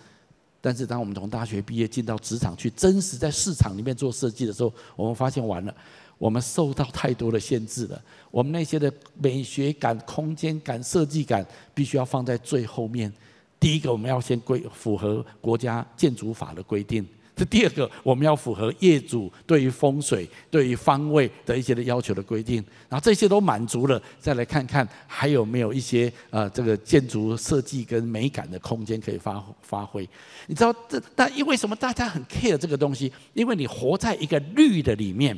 [0.60, 5.74] 但是当我们从大学毕业进到职场去，真实在市场里面做设计的时候，我们发现完了。
[6.22, 13.12] 我们受到太多的限制了，我们那些的美学感、空间感、设计感，必须要放在最后面。
[13.58, 17.02] 第一个，我们要先规符合国家建筑法的规定；
[17.34, 22.64] 这第二个，我们要符合业主对于风水、对于方位的一些的要求的规定。
[22.88, 30.08] 然后这些都满足了，再来看看还有没有一些呃这个建筑设计跟美感的空间可以发发挥。
[30.46, 33.12] 你知道这但因为什么大家很 care 这个东西？
[33.34, 35.36] 因为你活在一个绿的里面。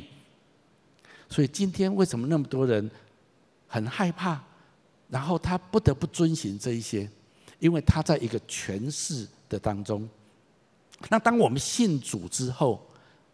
[1.29, 2.89] 所以今天为什么那么多人
[3.67, 4.41] 很害怕？
[5.07, 7.09] 然后他不得不遵循这一些，
[7.59, 10.07] 因为他在一个权势的当中。
[11.09, 12.83] 那当我们信主之后，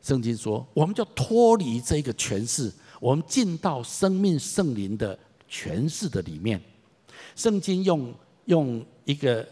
[0.01, 6.59] 圣经说，我们就脱离这个权势，我们进到生命圣灵的权势的里面。
[7.35, 8.13] 圣经用
[8.45, 9.47] 用一个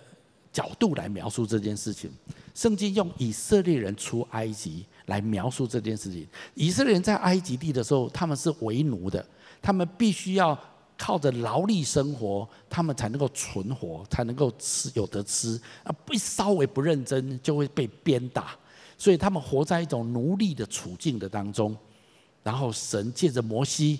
[0.51, 2.11] 角度来描述这件事情。
[2.53, 6.25] 圣经用以色列人出埃及来描述这件事情。
[6.53, 9.25] 以色列人在埃及地的时候，他们是为奴的，
[9.61, 10.57] 他们必须要
[10.97, 15.59] 靠着劳力生活，他们才能够存活，才能够吃有得吃。
[15.83, 18.55] 啊，不稍微不认真就会被鞭打，
[18.97, 21.75] 所以他们活在一种奴隶的处境的当中。
[22.43, 23.99] 然后神借着摩西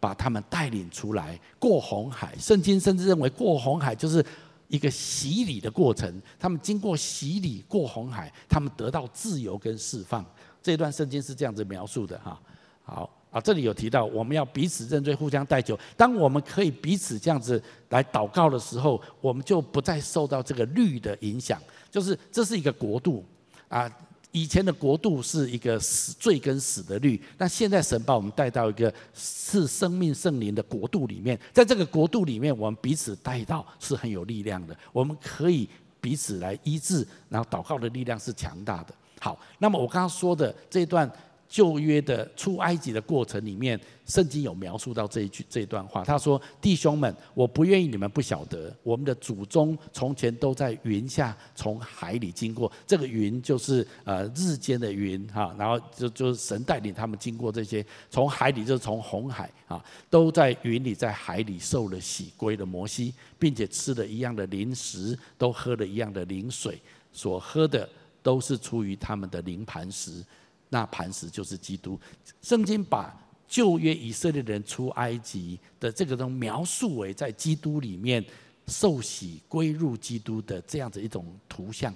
[0.00, 2.34] 把他们带领出来，过红海。
[2.38, 4.24] 圣经甚至认为过红海就是。
[4.68, 10.24] 一个洗礼的过程，他们经过洗礼过红海，他们得到自由跟释放。
[10.64, 12.40] 这段圣经是这样子描述的哈。
[12.82, 15.78] 好啊，这里有提到我们要彼此认罪，互相代求。
[15.96, 21.60] 当我们可以彼此这样子来祷告的时候，我们就不再受到这个律的影响。
[21.90, 23.24] 就是这是一个国度
[23.68, 23.90] 啊。
[24.32, 35.68] 以前的国度是一个死罪跟死的律，那现在神把我们带到一个是生命圣灵的国度里面，在这个国度里面，我们彼此带到是很有力量的，我们可以
[36.00, 38.92] 彼此来医治，然后祷告的力量是强大的。
[39.20, 41.10] 好，那么我刚刚说的这段。
[41.46, 46.02] 旧约的出埃及的过程里面，圣经有描述到这一句这一段话。
[46.02, 52.72] 他说：“弟兄们，我不愿意你们不晓得，我们的祖宗从前都在云下从海里经过。
[52.88, 66.80] 这个云就是呃日间的云哈，然后就就是神带领他们经过这些，从海里就是从红海啊，都在云里在海里受了洗归了摩西，并且吃了一样的零食，都喝了一样的灵水，
[67.12, 67.88] 所喝的
[68.24, 70.24] 都是出于他们的灵磐石。”
[70.68, 72.00] 那磐石就是基督。
[72.42, 78.24] 圣经把旧约以色列人出埃及的这个东描述为在基督里面
[78.66, 81.94] 受洗归入基督的这样子一种图像，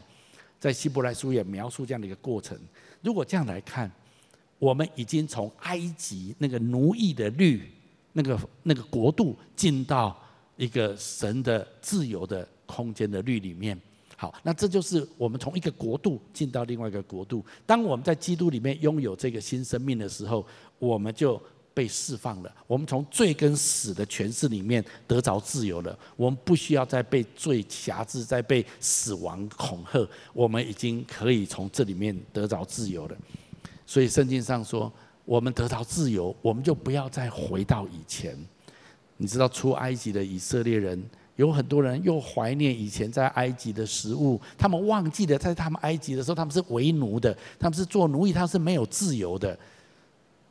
[0.60, 2.56] 在希伯来书也描述这样的一个过程。
[3.02, 3.90] 如果这样来看，
[4.60, 7.68] 我们已经从埃及那个奴役的律、
[8.12, 10.16] 那个那个国度，进到
[10.56, 13.80] 一个神的自由的空间的律里面。
[14.20, 17.44] 好，那这就是我们从一个国度进到另外一个国度。
[17.64, 20.44] 当我们在基督里面拥有这个新生命的时候，
[20.80, 21.40] 我们就
[21.72, 22.52] 被释放了。
[22.66, 25.96] 我们从罪跟死的权势里面得着自由了。
[26.16, 30.04] 我们不需要再被罪辖制，再被死亡恐吓。
[30.32, 33.16] 我们已经可以从这里面得着自由了。
[33.86, 34.92] 所以圣经上说，
[35.24, 38.36] 我们得到自由，我们就不要再回到以前。
[39.16, 41.08] 你知道出埃及的以色列人。
[41.38, 49.56] 有很多人又怀念以前在埃及的食物，他们忘记了在他们埃及的时候，他们是为奴的，他们是做奴役，他是没有自由的。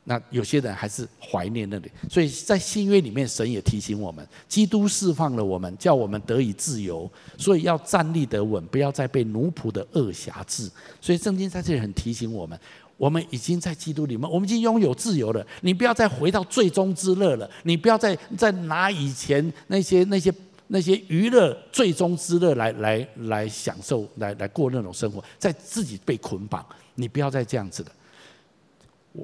[0.05, 10.71] 那有些人还是怀念那里，所以在新约里面，神也提醒我们，基督释放了我们，叫我们得以自由，所以要站立得稳，不要再被奴仆的恶挟制。
[11.01, 12.57] 所以圣经在这里很提醒我们，
[12.95, 15.45] 我们已经在基督里面，我们已经拥有自由了。
[15.59, 20.33] 你不要再回到最终之乐了，你不要再再拿以前那些那些。
[20.69, 27.91] 那些娱乐最终之乐来来来享受，来来过那种生活，在自己被捆绑，你不要再这样子了。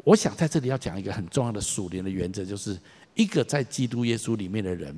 [0.05, 2.77] 我想在这里要讲一个很重要的属灵的原则，就是
[3.13, 4.95] 一个在基督耶稣里面的人，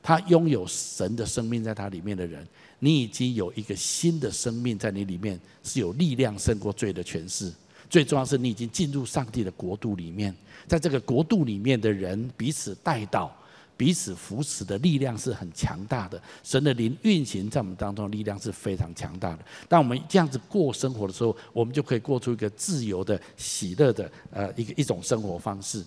[0.00, 2.46] 他拥有神的生命在他里面的人，
[2.78, 7.52] 你已经有一个新的生命在你里面，是有力量胜过罪的权势。
[7.90, 10.32] 最重要是你已经进入上帝的国度里面，
[10.68, 13.34] 在这个国度里面的人彼此带到。
[13.78, 19.38] 彼此扶持的力量是很强大的，神的灵运行在我们当中的力量是非常强大的。
[19.68, 25.84] 当我们这样子过生活的时候，我们就可以过出一个自由的、喜乐的呃一个一种生活方式。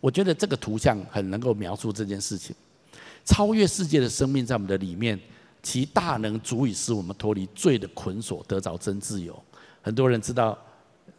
[0.00, 2.54] 我觉得这个图像很能够描述这件事情。
[3.24, 5.18] 超越世界的生命在我们的里面，
[5.60, 9.36] 其大能足以使我们脱离罪的捆锁，得着真自由。
[9.82, 10.56] 很多人知道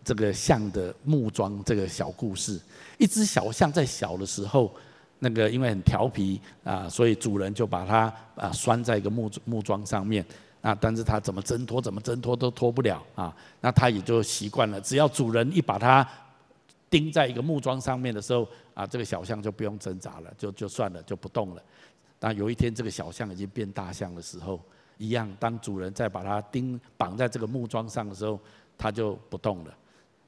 [0.06, 2.58] 这个象的木桩这个小故事，
[2.98, 4.74] 一只小象在小的时候。
[5.20, 10.26] 那个因为很调皮啊，所以主人就把它啊拴在一个木木桩上面
[10.62, 16.08] 啊，但是它怎么挣脱怎么挣脱都脱不了啊，那它也就习惯了，只要主人一把它
[16.90, 21.62] 钉在一个木桩上面的时候啊，这个小象就不用挣扎了，就就算了，就不动了。
[22.18, 24.60] 但有一天这个小象已经变大象的时候，
[24.98, 28.40] 一样，当主人再把它钉绑在这个木桩上的时候，
[28.78, 29.74] 它就不动了。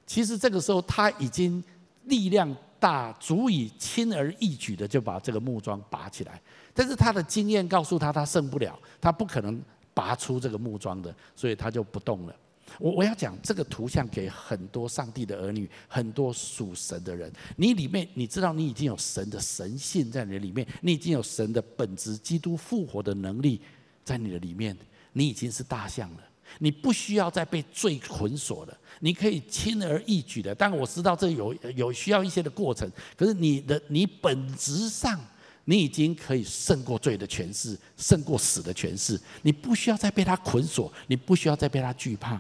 [0.06, 1.64] 其实这个时候它已经
[2.04, 2.54] 力量。
[2.82, 6.42] 大足以轻而易举的就把这个木桩拔起来，
[6.74, 9.62] 但是他的经验告诉他，他胜不了，他不可能
[9.94, 12.36] 拔出这个木桩的，所以他就不动了。
[12.80, 23.62] 我我要讲这个图像给很多上帝的儿女，很多属神的人，你里面你知道你已经有神的神性在你的里面，你已经有神的本质，基督复活的能力
[24.04, 24.76] 在你的里面，
[25.14, 26.24] 你已经是大象了。
[26.60, 30.54] 你不需要再被罪捆锁了，你可以轻而易举的。
[30.54, 35.20] 但我知道这有有需要一些的过程，可是你的你本质上，
[35.66, 39.20] 你已经可以胜过罪的权势，胜过死的权势。
[39.42, 42.40] 你不需要再被他捆锁，你不需要再被他惧怕。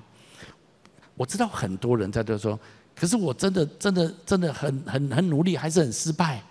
[1.16, 2.60] 我知道很多人在这说，
[2.96, 6.44] 可是我真的真的真的很很很努力，还是很失败。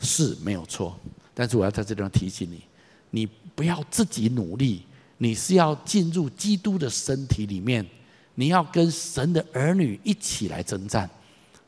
[0.00, 0.98] 是没有错，
[1.32, 2.62] 但是我要在这地方提醒你，
[3.10, 4.84] 你不要自己努力。
[5.18, 7.84] 你是要进入基督的身体里面，
[8.34, 11.08] 你要跟神的儿女一起来征战。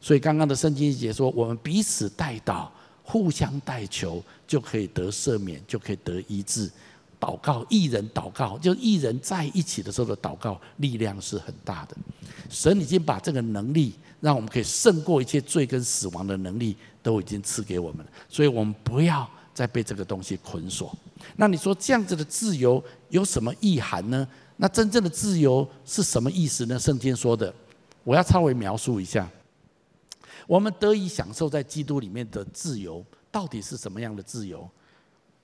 [0.01, 2.69] 所以刚刚的圣经节说，我们彼此代祷，
[3.03, 6.71] 互相代求，就可以得赦免，就可以得医治。
[7.19, 11.97] 祷告，一人祷告，就一人在一起的时候的祷告，力量是很大的。
[12.51, 18.13] 神已经把这个能力，让我们可以胜过一切罪跟死亡的能力，都已经赐给我们了。
[18.29, 20.95] 所以我们不要在被这个东西捆锁。
[21.37, 24.29] 那你说这样子的自由有什么意涵呢？
[24.59, 26.79] 那真正的自由是什么意思呢？
[26.79, 27.53] 圣经说的，
[28.05, 29.27] 我要稍微描述一下。
[30.47, 34.69] 我们得以享受在基督里面的自由，到底是什么样的自由？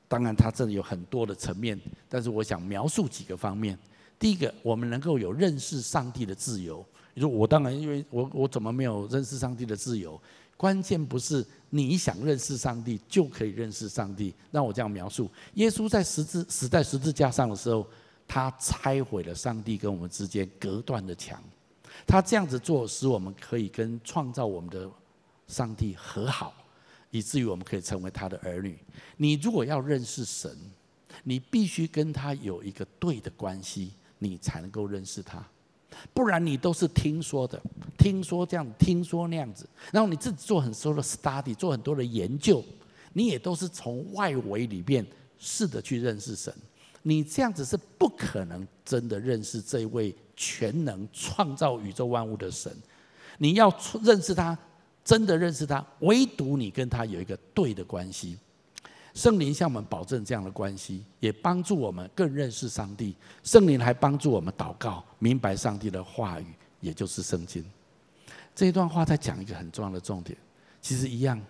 [0.08, 3.78] 当然，它这里有很多的层面，但是我想描述几个方面。
[4.18, 6.84] 第一个，我们能够有认识上帝的自由。
[7.14, 10.20] 你说我当然，因为我我怎么没有认识上帝的自由？
[10.56, 14.34] 关键不是你想认识上帝就可以认识上帝。
[14.50, 17.86] 让我这样描述：耶稣在十字死在十字架上的时候，
[18.28, 21.42] 他拆毁了上帝跟我们之间隔断的墙。
[22.06, 24.90] 他这样子做，使我们可以跟创造我们的
[25.46, 26.54] 上帝和好，
[27.10, 28.78] 以至于我们可以成为他的儿女。
[29.16, 30.56] 你如果要认识神，
[31.24, 35.44] 你必须跟他有一个对的关系，你才能够认识他。
[36.12, 37.60] 不然你都是听说的，
[37.98, 42.64] 听说这样，听说那样子，然后你自己做很多的 study，做很多的研究，
[43.12, 45.06] 你也都是从外围里面
[45.38, 46.52] 试着去认识神。
[47.02, 52.72] 你这样子是不可能真的认识这位全能创造宇宙万物的神。
[53.38, 53.74] 你要
[54.04, 54.56] 认识他，
[55.04, 58.38] 真的认识他，唯独你跟他有一个对的关系。
[59.14, 63.14] 圣灵向我们保证这样的关系，也帮助我们更认识上帝。
[63.42, 66.46] 圣灵还帮助我们祷告，明白上帝的话语，
[66.80, 67.64] 也就是圣经。
[68.54, 70.36] 这一段话在讲一个很重要的重点。
[70.80, 71.40] 其实一样，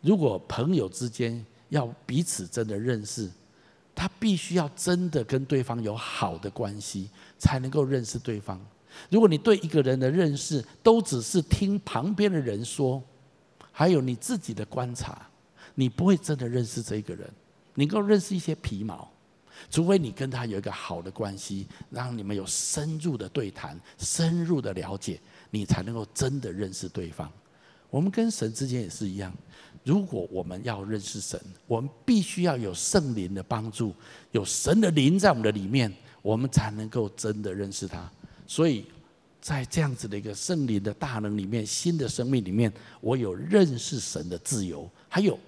[0.00, 3.28] 如果朋友之间要彼此真的认识，
[3.94, 8.60] 他必须要真的跟对方有好的关系，才能够认识对方。
[9.08, 13.02] 如果你对一个人的认识都只是听旁边的人说，
[13.70, 15.26] 还有你自己的观察。
[15.80, 17.26] 你不会真的认识这个人，
[17.74, 19.10] 你能够认识一些皮毛，
[19.70, 25.18] 除非你跟他有一个好的关系，让你们有深入的对谈、深入的了解，
[25.50, 27.32] 你才能够真的认识对方。
[27.88, 29.34] 我们跟神之间也是一样，
[29.82, 33.94] 如果我们要认识神，我们必须要有圣灵的帮助，
[34.32, 35.90] 有神的灵在我们的里面，
[36.20, 38.06] 我们才能够真的认识他。
[38.46, 38.84] 所以
[39.40, 45.38] 在这样子的一个圣灵的大能里面，新的生命里面，我有认识神的自由，还有。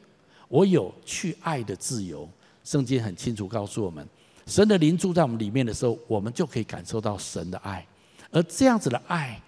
[0.53, 2.29] 我有去爱的自由，
[2.62, 4.07] 圣经很清楚告诉我们，
[4.47, 7.87] 神的灵住在我们里面的时候，我们就可以感受到神的爱，
[8.31, 9.41] 而这样子的爱，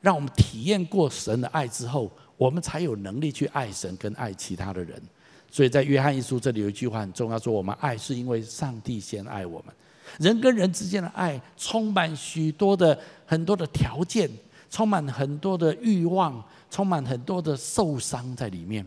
[0.00, 5.02] 让我们体验过神的爱之后，我们才有能力去爱神跟爱其他的人。
[5.50, 9.74] 所以在约翰一书这里有一句话很重要，说我们爱是因为上帝先爱我们。
[10.20, 12.96] 人跟人之间的爱充满许多的
[13.26, 14.30] 很多的条件，
[14.70, 18.86] 充满很多的欲望，充满很多的受伤在里面。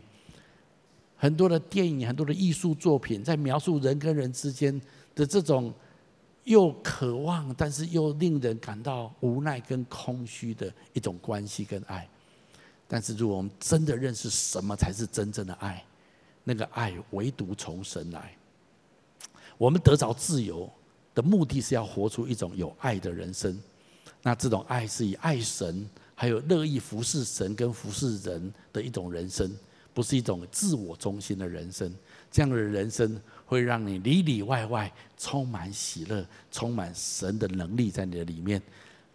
[1.18, 4.80] 很多的电影，很多的艺术作品，在描述人跟人之间
[5.16, 5.74] 的这种
[6.44, 12.08] 又渴望，但是又令人感到无奈跟空虚的一种关系跟爱。
[12.88, 15.84] 但是，如果我们真的认识什么才是真正的爱，
[16.44, 18.32] 那个爱唯独从神来。
[19.58, 20.70] 我们得着自由
[21.16, 23.60] 的目的是要活出一种有爱的人生。
[24.22, 29.52] 那这种爱是以爱神，还有乐意服侍神跟服侍人的一种人生。
[29.96, 31.92] 不是一种自我中心的人生，
[32.30, 38.62] 这样的人生会让你里里外外充满喜乐，充满神的能力在你的里面。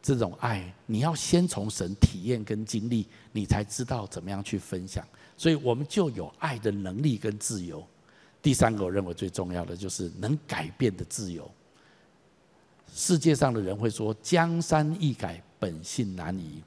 [0.03, 5.07] 这种爱，你要先从神体验跟经历，你才知道怎么样去分享。
[5.37, 7.87] 所以，我们就有爱的能力跟自由。
[8.41, 11.49] 第三个，我认为最重要的就是能改变的自由。
[12.95, 16.62] 世界上的人会说：“江山易改，本性难移。”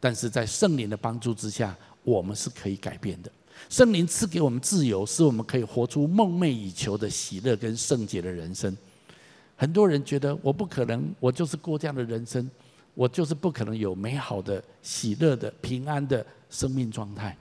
[0.00, 3.30] 但是在圣灵的帮助之下，我们是可以改变的。
[3.68, 8.76] 圣灵赐给我们自由，使我们可以活出梦寐以求的喜乐跟圣洁的人生。
[9.56, 12.50] 很多人觉得我不可能，我就是过这样的人生，
[12.94, 17.36] 我就是不可能有美好的、喜乐的、平安的生命状态。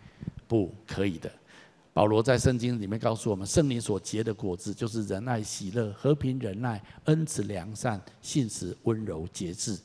[0.48, 1.32] 不可以的，
[1.94, 9.78] 保罗在圣经里面告诉我们，圣灵所结的果子就是仁爱、喜乐、和平、忍耐、恩慈、良善、信实、温柔、节制。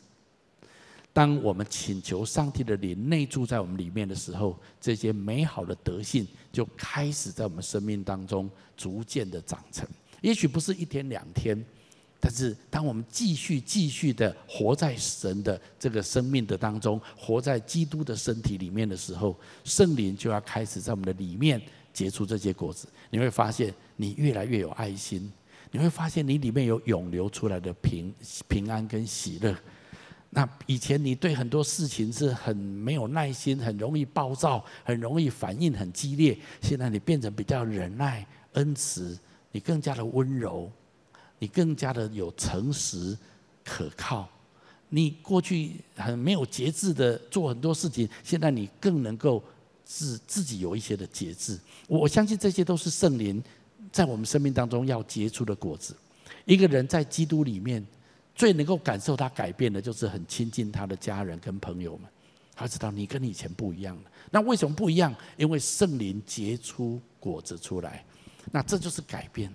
[1.17, 9.89] 当我们请求上帝的灵内住在我们里面的时候，这些美好的德性就开始在我们生命当中逐渐的长成。
[10.21, 11.59] 也许不是一天两天，
[12.21, 21.59] 但是当我们继续继续的活在神的这个生命的当中，活在基督的身体里面的时候，圣灵就要开始在我们的里面。
[21.95, 25.33] 结出这些果子，你会发现你越来越有爱心，
[25.71, 28.13] 你会发现你里面有涌流出来的平
[28.47, 29.57] 平安跟喜乐。
[30.31, 36.37] 那以前你对很多事情是很没有耐心，很容易暴躁，很容易反应很激烈。
[36.61, 39.19] 现在你变成比较忍耐、恩慈，
[39.53, 40.71] 你更加的温柔，
[41.39, 43.17] 你更加的有诚实、
[43.65, 44.29] 可靠。
[44.89, 49.43] 你过去很没有节制的做很多事情，现在你更能够。
[49.89, 51.57] 自自己有一些的节制，
[51.87, 53.41] 我相信这些都是圣灵
[53.93, 55.97] 在我们生命当中要结出的果子。
[56.45, 57.87] 一个人在基督里面，
[58.37, 62.09] 最能够感受他改变的，就是很亲近他的家人跟朋友们。
[62.55, 64.03] 他知道你跟以前不一样了。
[64.31, 65.13] 那为什么不一样？
[65.37, 68.05] 因为圣灵结出果子出来，
[68.53, 69.53] 那这就是改变。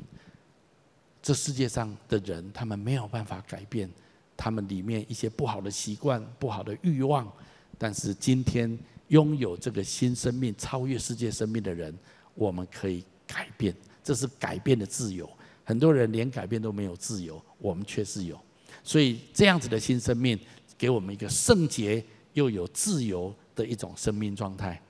[1.22, 3.90] 这世界上的人，他们没有办法改变
[4.36, 7.32] 他们里面一些不好的习惯、不好的欲望，
[7.78, 8.78] 但是今天。
[9.12, 11.94] 拥有这个新生命、超越世界生命的人，
[12.34, 15.30] 我们可以改变，这是改变的自由。
[15.66, 18.40] 很多人连改变都没有自由，我们却是有。
[18.84, 20.40] 所以这样子的新生命，
[20.78, 22.04] 给我们一个圣洁
[22.34, 24.82] 又有自由的一种生命状态。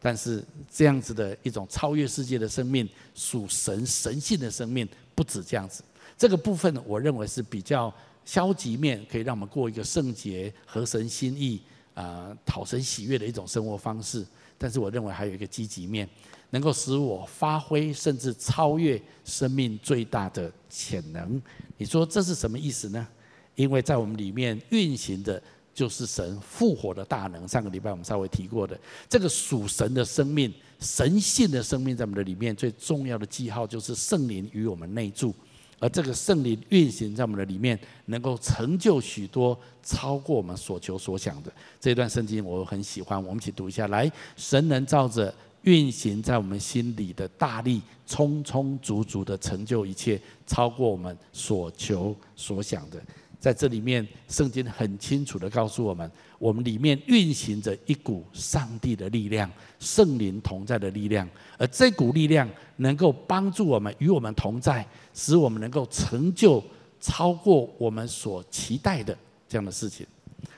[0.00, 0.42] 但是
[0.72, 5.82] 这样子的一种超越世界的生命，属神神性的生命，不止这样子。
[6.16, 7.92] 这个部分我认为是比较
[8.24, 11.60] 消极面，可以让我们过一个圣洁、合神心意。
[11.92, 14.24] 啊，讨神喜悦的一种生活方式，
[14.56, 16.08] 但是我认为还有一个积极面，
[16.48, 21.42] 能够使我发挥甚至超越生命最大的潜能。
[21.76, 23.06] 你说这是什么意思呢？
[23.54, 25.42] 因为在我们里面运行的
[25.72, 27.46] 就是神复活的大能。
[27.46, 28.78] 上个礼拜我们稍微提过的，
[29.08, 35.34] 这个属神的生命、神性的生命，在我们的里面最重要的记号就是圣灵与我们内住。
[35.78, 41.50] 而这个圣灵运行在我们的里面，能够成就许多超过我们所求所想的。
[41.80, 44.10] 这段圣经我很喜欢，我们一起读一下来。
[44.36, 53.00] 神能照着运行在我们心里的大力，充充足足的成就一切，超过我们所求所想的。
[53.40, 61.26] 在这里面，圣经很清楚的告诉我们，我们里面运行着一股上帝的力量，圣灵同在的力量，
[61.56, 66.62] 而这股力量能够帮助我们与我们同在，使我们能够成就
[67.00, 69.16] 超过我们所期待的
[69.48, 70.06] 这样的事情。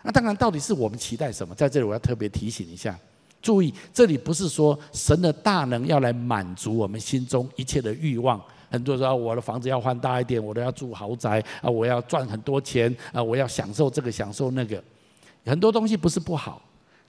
[0.03, 1.55] 那当然，到底是我们期待什么？
[1.55, 2.99] 在这里我要特别提醒一下，
[3.41, 8.43] 注意，这里不是说神的大能要来满足我们心中一切的欲望。
[8.73, 11.69] 很多人说，我的房子要换大一点，我都要住豪宅啊！
[11.69, 13.23] 我要赚很多钱啊！
[13.23, 14.83] 我要享受这个，享受那个。
[15.45, 16.63] 很多东西不是不好，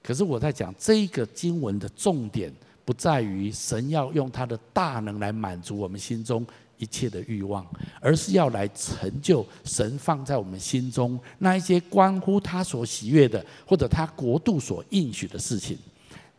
[0.03, 2.53] 可是我在讲这个经文的重点，
[2.83, 6.45] 不在于神要用他的大能来满足我们心中
[6.77, 7.65] 一切的欲望，
[8.01, 15.77] 而是要来成就神放在我们心中那一些关乎他所喜悦的，或者他国度所应许的事情。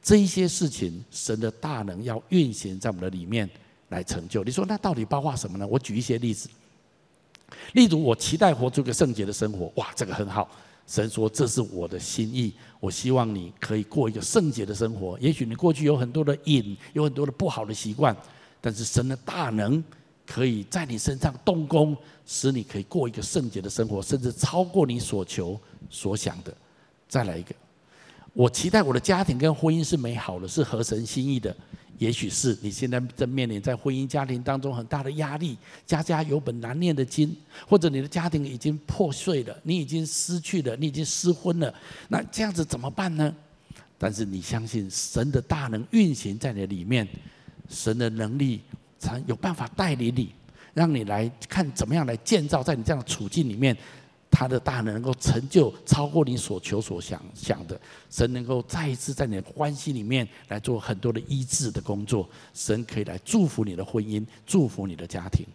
[0.02, 3.48] 这一些事情，神的大能要运行在我们的里面。
[3.94, 4.42] 来成就。
[4.44, 5.66] 你说那到底包括什么呢？
[5.66, 6.50] 我举一些例子。
[7.74, 10.48] 例如，我期待活出个圣洁的生活，哇，这个很好。
[10.86, 15.18] 神说这是我的心意，我希望你可以过一个圣洁的生活。
[15.18, 18.14] 也许你过去有很多的瘾，有很多的不好的习惯，
[18.60, 19.82] 但是神的大能
[20.26, 26.52] 可以在你身上动工，使你可以过一个圣洁的生活，甚至超过你所求所想的。
[27.08, 27.54] 再来一个，
[28.32, 31.54] 我期待我的家庭跟婚姻是美好的，是合神心意的。
[31.98, 37.34] 也许是你现在正面临在婚姻家庭当中很大的压力，家家有本难念的经，
[37.68, 41.72] 或者你的家庭已经破碎了，你已经失去了，你已经失婚了，
[42.08, 43.34] 那这样子怎么办呢？
[43.96, 47.08] 但是你相信神的大能运行在你里面，
[47.68, 48.60] 神的能力
[48.98, 50.32] 才有办法带领你，
[50.74, 53.76] 让你来看怎么样来建造在你这样的处境里面。
[54.36, 57.80] 他的大能能够成就超过你所求所想想的，
[58.10, 65.46] 神能够再一次在你的关系里面来做很多的医治的工作，神可以来祝福你的婚姻，祝福你的家庭。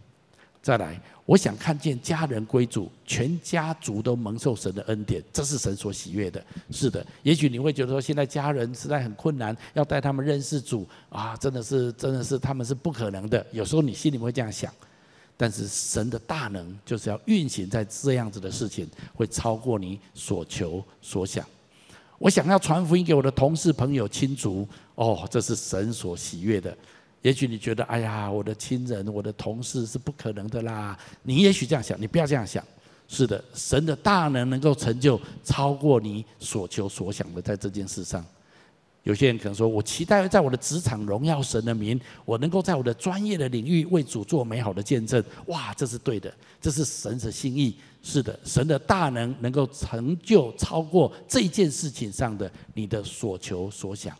[0.61, 6.41] 再来，我想看见家人归主，全家族都蒙受神的恩典，这是神所喜悦的。
[6.71, 13.45] 是的，也许你会觉得说，现在家人实在很困难，要带他们认识主啊，真的是，真的是他们是不可能的。
[13.51, 14.73] 有时候你心里会这样想。
[15.41, 21.45] 但是神的大能就是要运行在这样子的事情，会超过你所求所想。
[22.17, 26.77] 我想要传福音给我的同事、朋友、亲族，哦，这是神所喜悦的。
[27.21, 30.99] 也许你觉得，哎呀，我的亲人、我的同事是不可能的啦。
[31.23, 32.61] 你也许这样想，你不要这样想。
[33.07, 38.25] 是的，神的大能能够成就超过你所求所想的，在这件事上。
[39.03, 45.23] 有些人可能说，我期待在我的职场荣耀神的名，我能够在我的专业的领域为主做美好的见证。
[45.47, 46.31] 哇，这是对的，
[46.61, 47.75] 这是神的心意。
[48.01, 54.15] 是的，神的大能能够成就超过这件事情上的你的所求所想。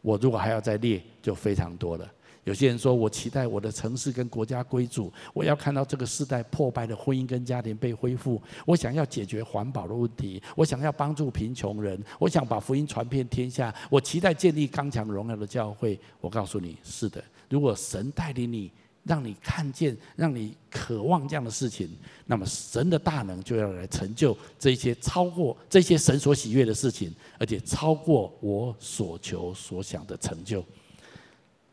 [0.00, 2.08] 我如果还要再列，就非常多了。
[2.48, 8.40] 有些人说，我期待我的城市跟国家归主，我要看到这个世代破败的婚姻跟家庭被恢复。
[8.64, 13.74] 我想要解决环保的问题，我想要帮助贫穷人，我想把福音传遍天下。
[13.90, 16.00] 我期待建立刚强荣耀的教会。
[16.22, 18.72] 我告诉你，是的，如果神带领你，
[19.04, 21.90] 让你看见，让你渴望这样的事情，
[22.24, 30.64] 那么神的大能就要来成就这些超过这些神所喜悦的事情，而且超过我所求所想的成就。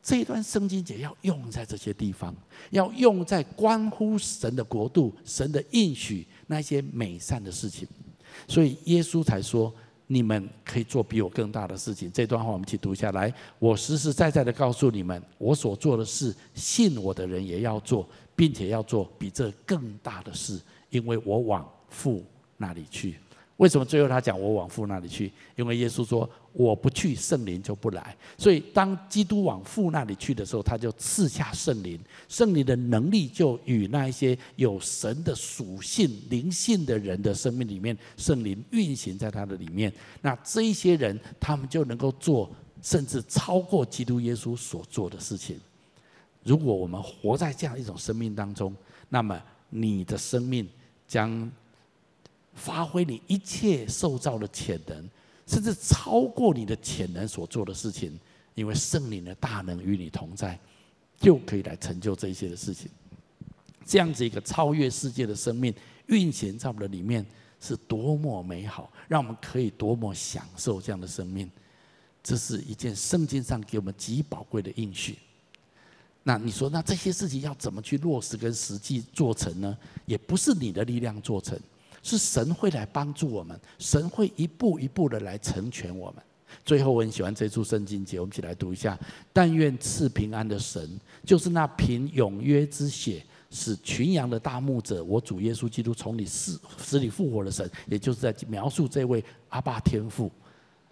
[0.05, 2.31] 这一段圣经节要用在这些地方，
[2.69, 7.87] 要用在关乎神的国度、神的应许那些美善的事情，
[8.47, 9.73] 所以耶稣才说
[10.05, 13.33] ：“你们可以做比我更大的事情。”这段话我们一起读下来。
[13.57, 22.23] 我实实在在的告诉你们，我所做的事，信我的人也要做，并且要做比这更大的事，因为我往父
[22.57, 23.15] 那里去。
[23.57, 25.31] 为什么最后他讲我往父那里去？
[25.55, 28.13] 因为耶稣说，我不去，圣灵就不来。
[28.37, 31.97] 所以当基督往父那里去的时候，他就赐下圣灵，
[32.27, 39.93] 圣灵的能力就与那一些有神的属性、灵性的人的生命里面，圣灵运行在他的里面。
[40.21, 42.51] 那这一些人，他们就能够做，
[42.81, 45.57] 甚至超过基督耶稣所做的事情。
[46.43, 48.75] 如果我们活在这样一种生命当中，
[49.07, 50.67] 那么你的生命
[51.07, 51.49] 将。
[52.55, 55.07] 发挥你一切受造的潜能，
[55.45, 58.17] 甚至超过你的潜能所做的事情，
[58.55, 60.59] 因为圣灵的大能与你同在，
[61.19, 62.89] 就可以来成就这些的事情。
[63.85, 65.71] 这样子一个超越世界的生命
[66.07, 67.23] 运行在我们的里面，
[67.59, 71.47] 是多么美好，让我们可以多么享受这样的生命。
[72.23, 75.19] 这是一件圣经上给我们极宝贵的应许。
[76.23, 79.77] 那你说，那这些事情要怎么去落实跟实际做成呢？
[80.07, 81.55] 也不是你的力量做成。
[82.05, 86.21] 是神会来帮助我们，神会一步一步的来成全我们。
[86.63, 88.97] 最后，我很喜欢这处圣经节，我们一起来读一下：
[89.33, 90.87] 但愿赐平安的神，
[91.25, 100.31] 就是那凭永约之血使群羊的大牧者，我主耶稣基督从你死死里复活的神，也就是在描述这位阿爸天父。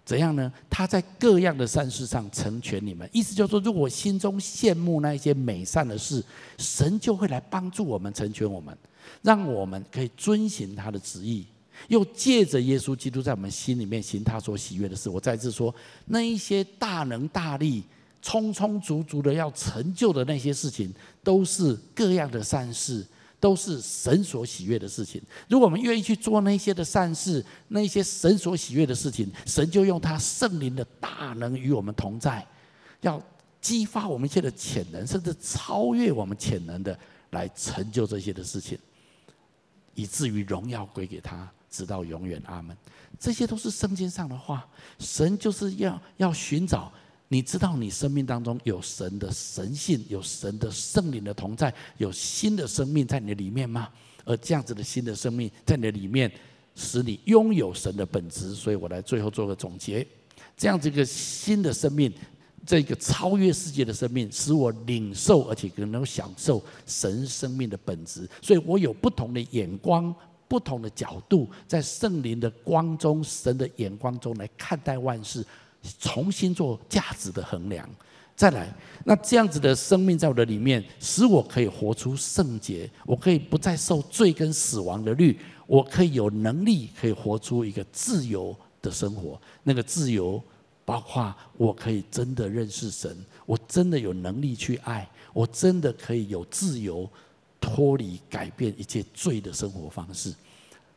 [0.04, 0.52] 怎样呢？
[0.68, 3.08] 他在各样的善事上成全你们。
[3.10, 6.22] 意思就是说，如果心中羡慕那一些美善的事，
[6.58, 8.76] 神就会来帮助我们成全我们，
[9.22, 11.46] 让我们可以遵循他的旨意。
[11.88, 15.08] 又借着耶稣基督在我们心里面行他所喜悦的事。
[15.08, 15.74] 我再次说，
[16.06, 17.82] 那一些大能大力、
[18.22, 20.92] 充充足足的要成就的那些事情，
[21.22, 23.04] 都是各样的善事。
[23.40, 25.20] 都是神所喜悦的事情。
[25.50, 32.46] 如果我们愿意去做那些的善事，那些神所喜悦的事情，神就用他圣灵的大能与我们同在，
[33.02, 33.22] 要
[33.60, 36.98] 激发我们一切的潜能，甚至超越我们潜能的
[37.32, 38.78] 来成就这些的事情，
[39.94, 42.42] 以至于荣耀归给他，直到永远。
[42.46, 42.76] 阿门。
[43.18, 44.68] 这些都是圣经上的话。
[44.98, 46.92] 神就是要要寻找。
[47.28, 53.88] 你知道你生命当中有神的神性，有神的圣灵的同在，有新的生命在你的里面吗？
[54.24, 56.30] 而这样子的新的生命在你的里面，
[56.76, 58.54] 使你拥有神的本质。
[58.54, 60.06] 所以我来最后做个总结：
[60.56, 62.12] 这样子一个新的生命，
[62.66, 68.28] 这个超越世界的生命，使我领受而且可能够享受神生命的本质。
[68.40, 70.14] 所以我有不同的眼光、
[70.48, 75.44] 不同的角度，在圣灵的光中、神的眼光中来看待万事。
[76.00, 77.86] 重新做价值的衡量，
[78.34, 89.38] 再来，那这样子的生命在我的里面，使我可以活出圣洁，我可以不再受罪跟死亡的律，我可以有能力可以活出一个自由的生活。
[89.62, 90.42] 那个自由，
[90.84, 93.16] 包括我可以真的认识神，
[93.46, 97.08] 我真的有能力去爱，我真的可以有自由
[97.60, 100.34] 脱离改变一切罪的生活方式。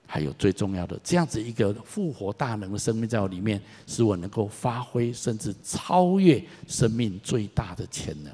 [0.10, 8.34] 还有最重要的，这样子一个复活大能的生命在我里面，使我能够发挥甚至超越生命最大的潜能。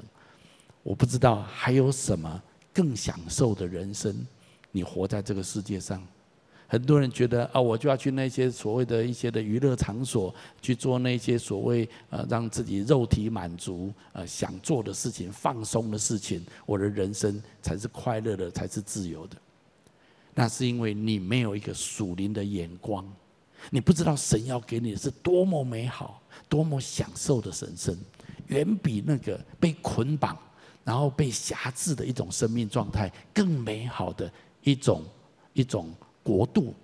[0.84, 2.40] 我不知道还有什么
[2.72, 4.24] 更享受的人生，
[4.70, 6.00] 你活在这个世界上。
[6.74, 19.36] 很多人觉得啊，我就要去那些所谓的一些的娱乐场所去做那些所谓呃让自己肉体满足呃想做的事情、放松的事情，我的人生才是快乐的，才是自由的。
[20.34, 23.08] 那是因为你没有一个属灵的眼光，
[23.70, 27.96] 你不知道神要给你的是多么美好、多么享受的神圣。
[28.48, 30.36] 远比那个被捆绑，
[30.82, 34.28] 然后被辖制的一种生命状态更美好的
[34.64, 35.04] 一种
[35.52, 35.94] 一种
[36.24, 36.74] 国度，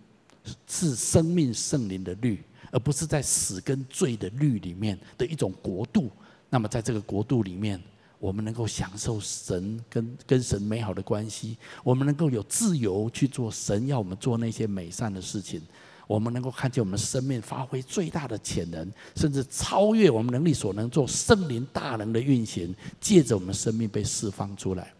[0.69, 6.09] 是生命圣灵的律，而不是在死跟罪的律里面的一种国度。
[6.49, 7.81] 那么在这个国度里面，
[8.19, 15.61] 我们能够享受神跟跟神美好的关系，我们能够有自由去做神要我们做那些美善的事情。
[16.07, 24.93] 我们能够看见我们生命发挥最大的潜能，甚至超越我们能力所能做，圣灵大能的运行，借着我们生命被释放出来。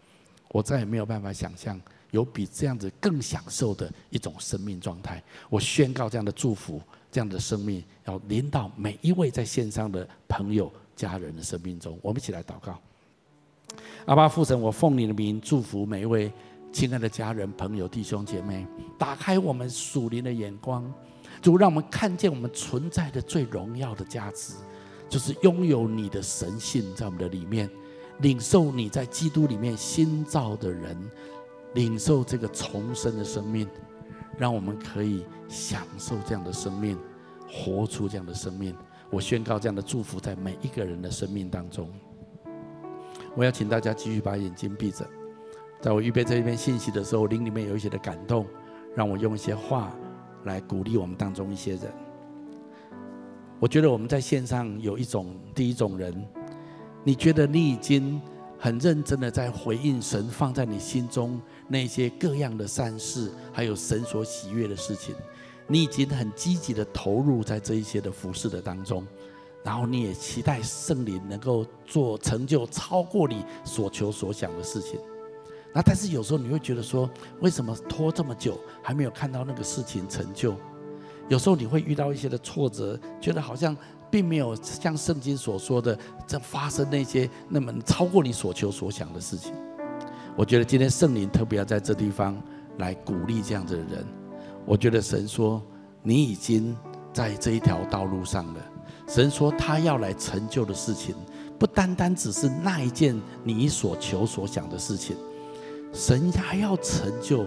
[0.47, 1.79] 我再也没有办法想象
[2.11, 5.21] 有比这样子更享受的一种生命状态。
[5.49, 6.79] 我宣告这样的祝福，
[7.11, 11.97] 这样的生命要临到每一位在线上的朋友、家人的生命中。
[12.01, 12.79] 我们一起来祷告。
[14.05, 16.31] 阿爸父神，我奉你的名祝福每一位。
[16.73, 18.65] 亲爱的家人、朋友、弟兄姐妹，
[18.97, 20.89] 打开我们属灵的眼光，
[21.41, 24.53] 主让我们看见我们存在的最荣耀的价值，
[25.09, 27.69] 就是拥有你的神性在我们的里面，
[28.19, 30.97] 领受你在基督里面新造的人，
[31.73, 33.67] 领受这个重生的生命，
[34.37, 36.97] 让我们可以享受这样的生命，
[37.49, 38.75] 活出这样的生命。
[39.09, 41.89] 我宣告这样的祝福在每一个人的生命当中。
[43.35, 45.05] 我要请大家继续把眼睛闭着。
[45.79, 48.45] 在我预备这一篇信息的时候，灵里面有一些的感动，
[48.95, 49.91] 让我用一些话
[50.43, 51.91] 来鼓励我们当中一些人。
[53.59, 56.13] 我觉得我们在线上有一种第一种人，
[57.03, 58.21] 你觉得你已经
[58.63, 65.15] 很认真的在回应神放在你心中那些各样的善事，还有神所喜悦的事情，
[65.65, 69.03] 你已经很积极的投入在这一些的服事的当中，
[69.63, 74.99] 然后你也期待圣灵能够做成就超过你所求所想的事情。
[75.73, 77.09] 那但是有时候你会觉得说，
[77.39, 80.55] 为什么拖这么久还没有看到那个事情成就？
[81.29, 83.75] 有时候你会遇到一些的挫折，觉得好像
[84.11, 85.97] 并没有像圣经所说的，
[86.27, 89.53] 这发生那些那么超过你所求所想的事情。
[90.35, 92.39] 我觉得今天圣灵特别要在这地方
[92.77, 94.05] 来鼓励这样子的人。
[94.65, 95.61] 我觉得神说，
[96.03, 96.75] 你已经
[97.13, 98.59] 在这一条道路上了。
[99.07, 101.15] 神说他要来成就的事情，
[101.57, 105.15] 不单单只是那一件你所求所想的事情。
[105.91, 107.45] 神还要成就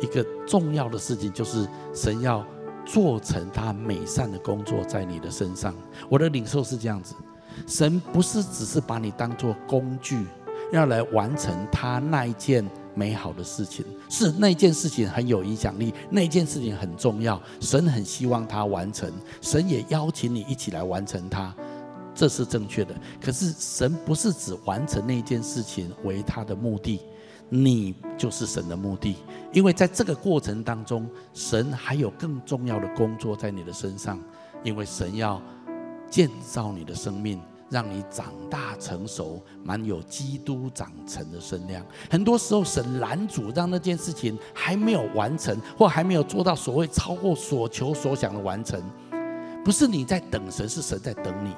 [0.00, 2.44] 一个重要的事情，就是神要
[2.84, 5.74] 做成他美善的工作在你的身上。
[6.08, 7.14] 我的领受是这样子：
[7.66, 10.26] 神不是只是把你当作工具，
[10.72, 12.64] 要来完成他那一件
[12.94, 13.84] 美好的事情。
[14.08, 19.10] 是那件事情很有影响力，那件事情很重要，神很希望他完成，
[19.40, 21.52] 神也邀请你一起来完成它，
[22.14, 22.94] 这是正确的。
[23.20, 27.00] 可是神不是只完成那件事情为他的目的。
[27.50, 29.16] 你就是神的目的，
[29.52, 34.18] 因为在这个过程当中，神还有更重要的工作在你的身上，
[34.62, 35.40] 因为神要
[36.10, 41.84] 建造你的生命，让你长大成熟，满有基督长成的身量。
[42.10, 48.82] 很多时候，神拦阻让那件事情还没有完成，或还没有做到所谓超过所求所想的完成，
[49.64, 51.54] 不是你在等神，是神在等你。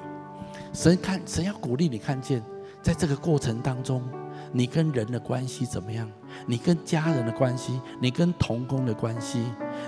[0.73, 2.43] 神看，神要鼓励你看见，
[2.83, 4.03] 在这个过程当中。
[4.51, 6.09] 你跟人的关系怎么样？
[6.45, 9.43] 你跟家人的关系，你跟同工的关系，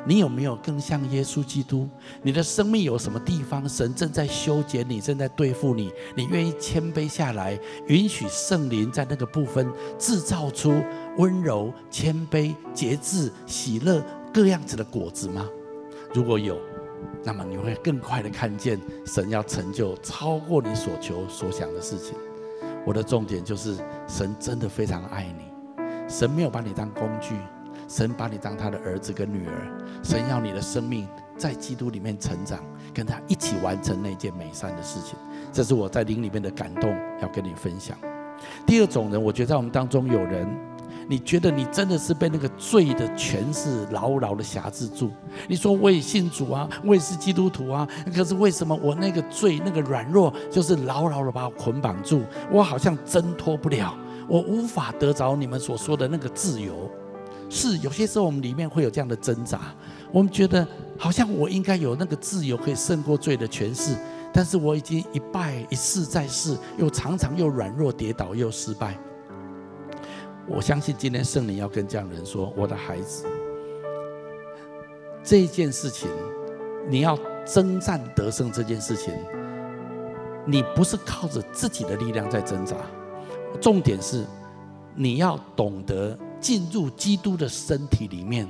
[0.05, 1.87] 你有没有更像耶稣基督？
[2.21, 5.91] 你的生命有什么地方神正在修剪你，正在对付你？
[6.15, 10.73] 你愿意谦卑下来，允许圣灵在那个部分制造出
[11.17, 14.03] 温柔、谦卑、节制、喜乐
[14.33, 15.47] 各样子的果子吗？
[16.13, 16.57] 如果有，
[17.23, 22.15] 那么你会更快的看见神要成就超过你所求所想的事情。
[22.85, 23.77] 我的重点就是，
[24.07, 25.45] 神真的非常爱你，
[26.07, 27.35] 神没有把你当工具，
[27.87, 31.07] 神把你当他的儿子跟女儿，神要你的生命
[31.37, 32.59] 在基督里面成长，
[32.93, 35.17] 跟他一起完成那件美善的事情。
[35.51, 37.97] 这是我在灵里面的感动，要跟你分享。
[38.65, 40.47] 第二种人，我觉得在我们当中有人。
[41.09, 45.09] 你觉得你真的是被那个罪的权势牢牢的辖制住？
[45.47, 52.21] 你说我也信主啊，我也是基督徒啊，可是为什么我那个罪那个软弱就是牢牢的把我捆绑住？
[52.51, 53.97] 我好像挣脱不了，
[54.27, 56.87] 我无法得着你们所说的那个自由。
[57.49, 59.73] 是有些时候我们里面会有这样的挣扎，
[60.11, 63.95] 我们觉得好像我应该有那个自由可以胜过罪的权势，
[64.31, 68.95] 但是我已经一败一试再试，又常常又软弱跌倒又失败。
[70.49, 73.25] 我相信今天圣灵要跟这样的人说：“我的孩子，
[75.23, 76.09] 这件事情，
[76.89, 79.13] 你要征战得胜这件事情，
[80.45, 82.75] 你不是靠着自己的力量在挣扎，
[83.61, 84.25] 重点是
[84.95, 88.47] 你要懂得进入基督的身体里面，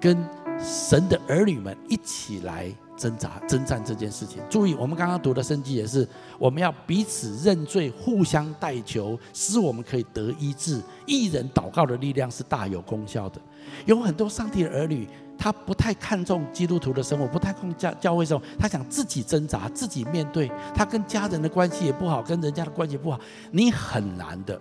[0.00, 0.18] 跟
[0.58, 4.42] 神的儿女们一起来挣扎、征战这件事情。
[4.50, 6.06] 注意，我们刚刚读的圣经也是，
[6.38, 10.82] 我们要彼此认罪，互相代求，使我们可以得医治。
[11.06, 13.40] 一人祷告的力量是大有功效的。
[13.86, 20.50] 有很多上帝的儿女，他不太看重基督徒的生活，不太看教教会生活，他想自己挣扎，自己面对。
[20.74, 23.20] 他跟家人的关系也不好，跟人家的关系不好，
[23.52, 24.60] 你很难的。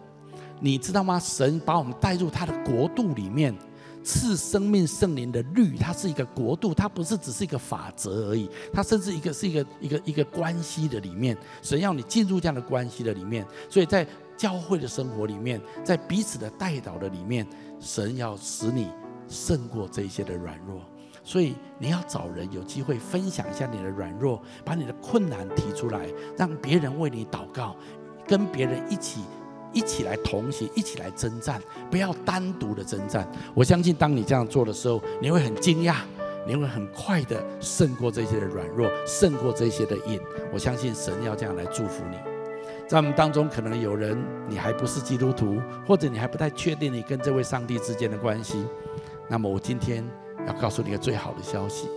[0.59, 1.19] 你知道吗？
[1.19, 3.55] 神把我们带入他的国度里面。
[4.07, 17.45] 赐生命圣灵的律，它是一个国度，它不是只是一个法则而已，它甚至一个是一个一个一个关系的里面，神要你进入这样的关系的里面，所以在教会的生活里面，在彼此的代祷的里面，
[17.81, 18.87] 神要使你
[19.27, 20.81] 胜过这些的软弱，
[21.21, 27.75] 所以你要找人有机会分享一下你的软弱，把你的困难提出来，让别人为你祷告，
[28.25, 29.19] 跟别人一起。
[29.77, 31.61] 一起来同行，一起来征战，
[31.91, 33.29] 不要单独的征战。
[33.53, 35.97] 我相信，当你这样做的时候，你会很惊讶，
[36.47, 40.19] 你会很快的胜过这些的软弱，胜过这些的瘾。
[40.51, 42.17] 我相信神要这样来祝福你。
[42.87, 44.17] 在我们当中，可能有人
[44.49, 48.65] 你还不是基督徒，或者你还不太确定你跟这位上帝之间的关系。
[49.29, 50.03] 那么，我今天
[50.47, 51.87] 要告诉你一个最好的消息：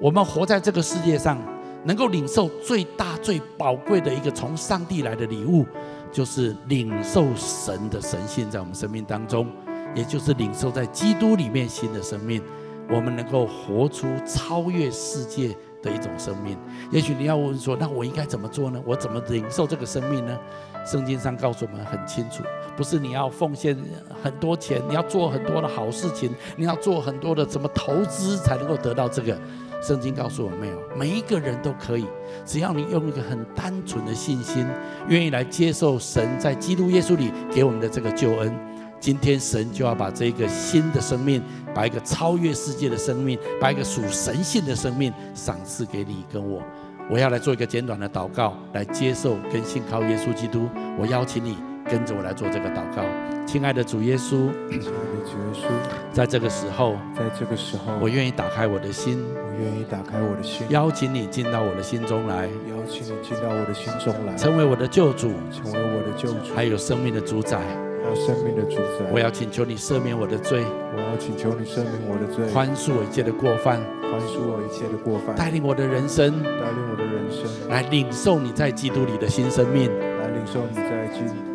[0.00, 1.38] 我们活在这个世界上，
[1.84, 5.66] 能够领受最大、最宝贵的一个从上帝来的礼物。
[6.10, 9.46] 就是领受神的神性在我们生命当中，
[9.94, 12.42] 也就是领受在基督里面新的生命，
[12.90, 16.58] 我们能够活出超越世界的一种生命。
[16.90, 18.80] 也许你要问说，那我应该怎么做呢？
[18.84, 20.38] 我怎么领受这个生命呢？
[20.86, 22.42] 圣经上告诉我们很清楚，
[22.76, 23.76] 不是你要奉献
[24.22, 29.38] 很多钱，你要做很多的好事情，你要做很多的什么投资才能够得到这个。
[29.80, 32.04] 圣经告诉我们没有，每一个人都可以，
[32.44, 34.66] 只要你用一个很单纯的信心，
[35.08, 38.52] 愿意来接受神在基督耶稣里给我们的这个救恩。
[39.00, 41.40] 今天神就要把这个新的生命，
[41.72, 46.60] 把一个超越世界的生命，把一个属神性的生命赏赐给你跟我。
[47.08, 50.68] 我要来做一个简短的祷告，来接受跟信靠耶稣基督。
[50.98, 53.04] 我邀请你跟着我来做这个祷告。
[53.46, 55.64] 亲爱的主耶稣，亲爱的主耶稣，
[56.12, 69.06] 在这个时候，在这个时候，我愿意打开我的心，我愿意打开我的心，邀请你进到我的心中来，邀请你进到我的心中来，成为我的救主，成为我的救主，还有生命的主宰，还有生命的主宰。
[69.10, 70.62] 我要请求你赦免我的罪，
[70.94, 81.47] 我要请求你赦免我的罪，宽恕我一切的过犯，宽恕我一切的过犯，带领我的人生，带领我的人生，来领受你在基督里的新生命，来领受你在基督。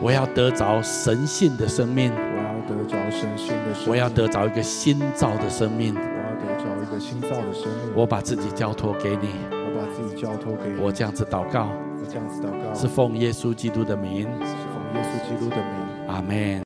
[0.00, 7.92] 我要得着神性的生命，我要得着神性的生命，我要得着一个新造的生命，我要得着一个新造的生命。
[7.96, 10.80] 我把自己交托给你，我把自己交托给你。
[10.80, 11.68] 我这样子祷告，
[12.00, 15.64] 我这样子祷告，是奉耶稣基督的名，是奉耶稣基督的名。
[16.06, 16.56] 阿门。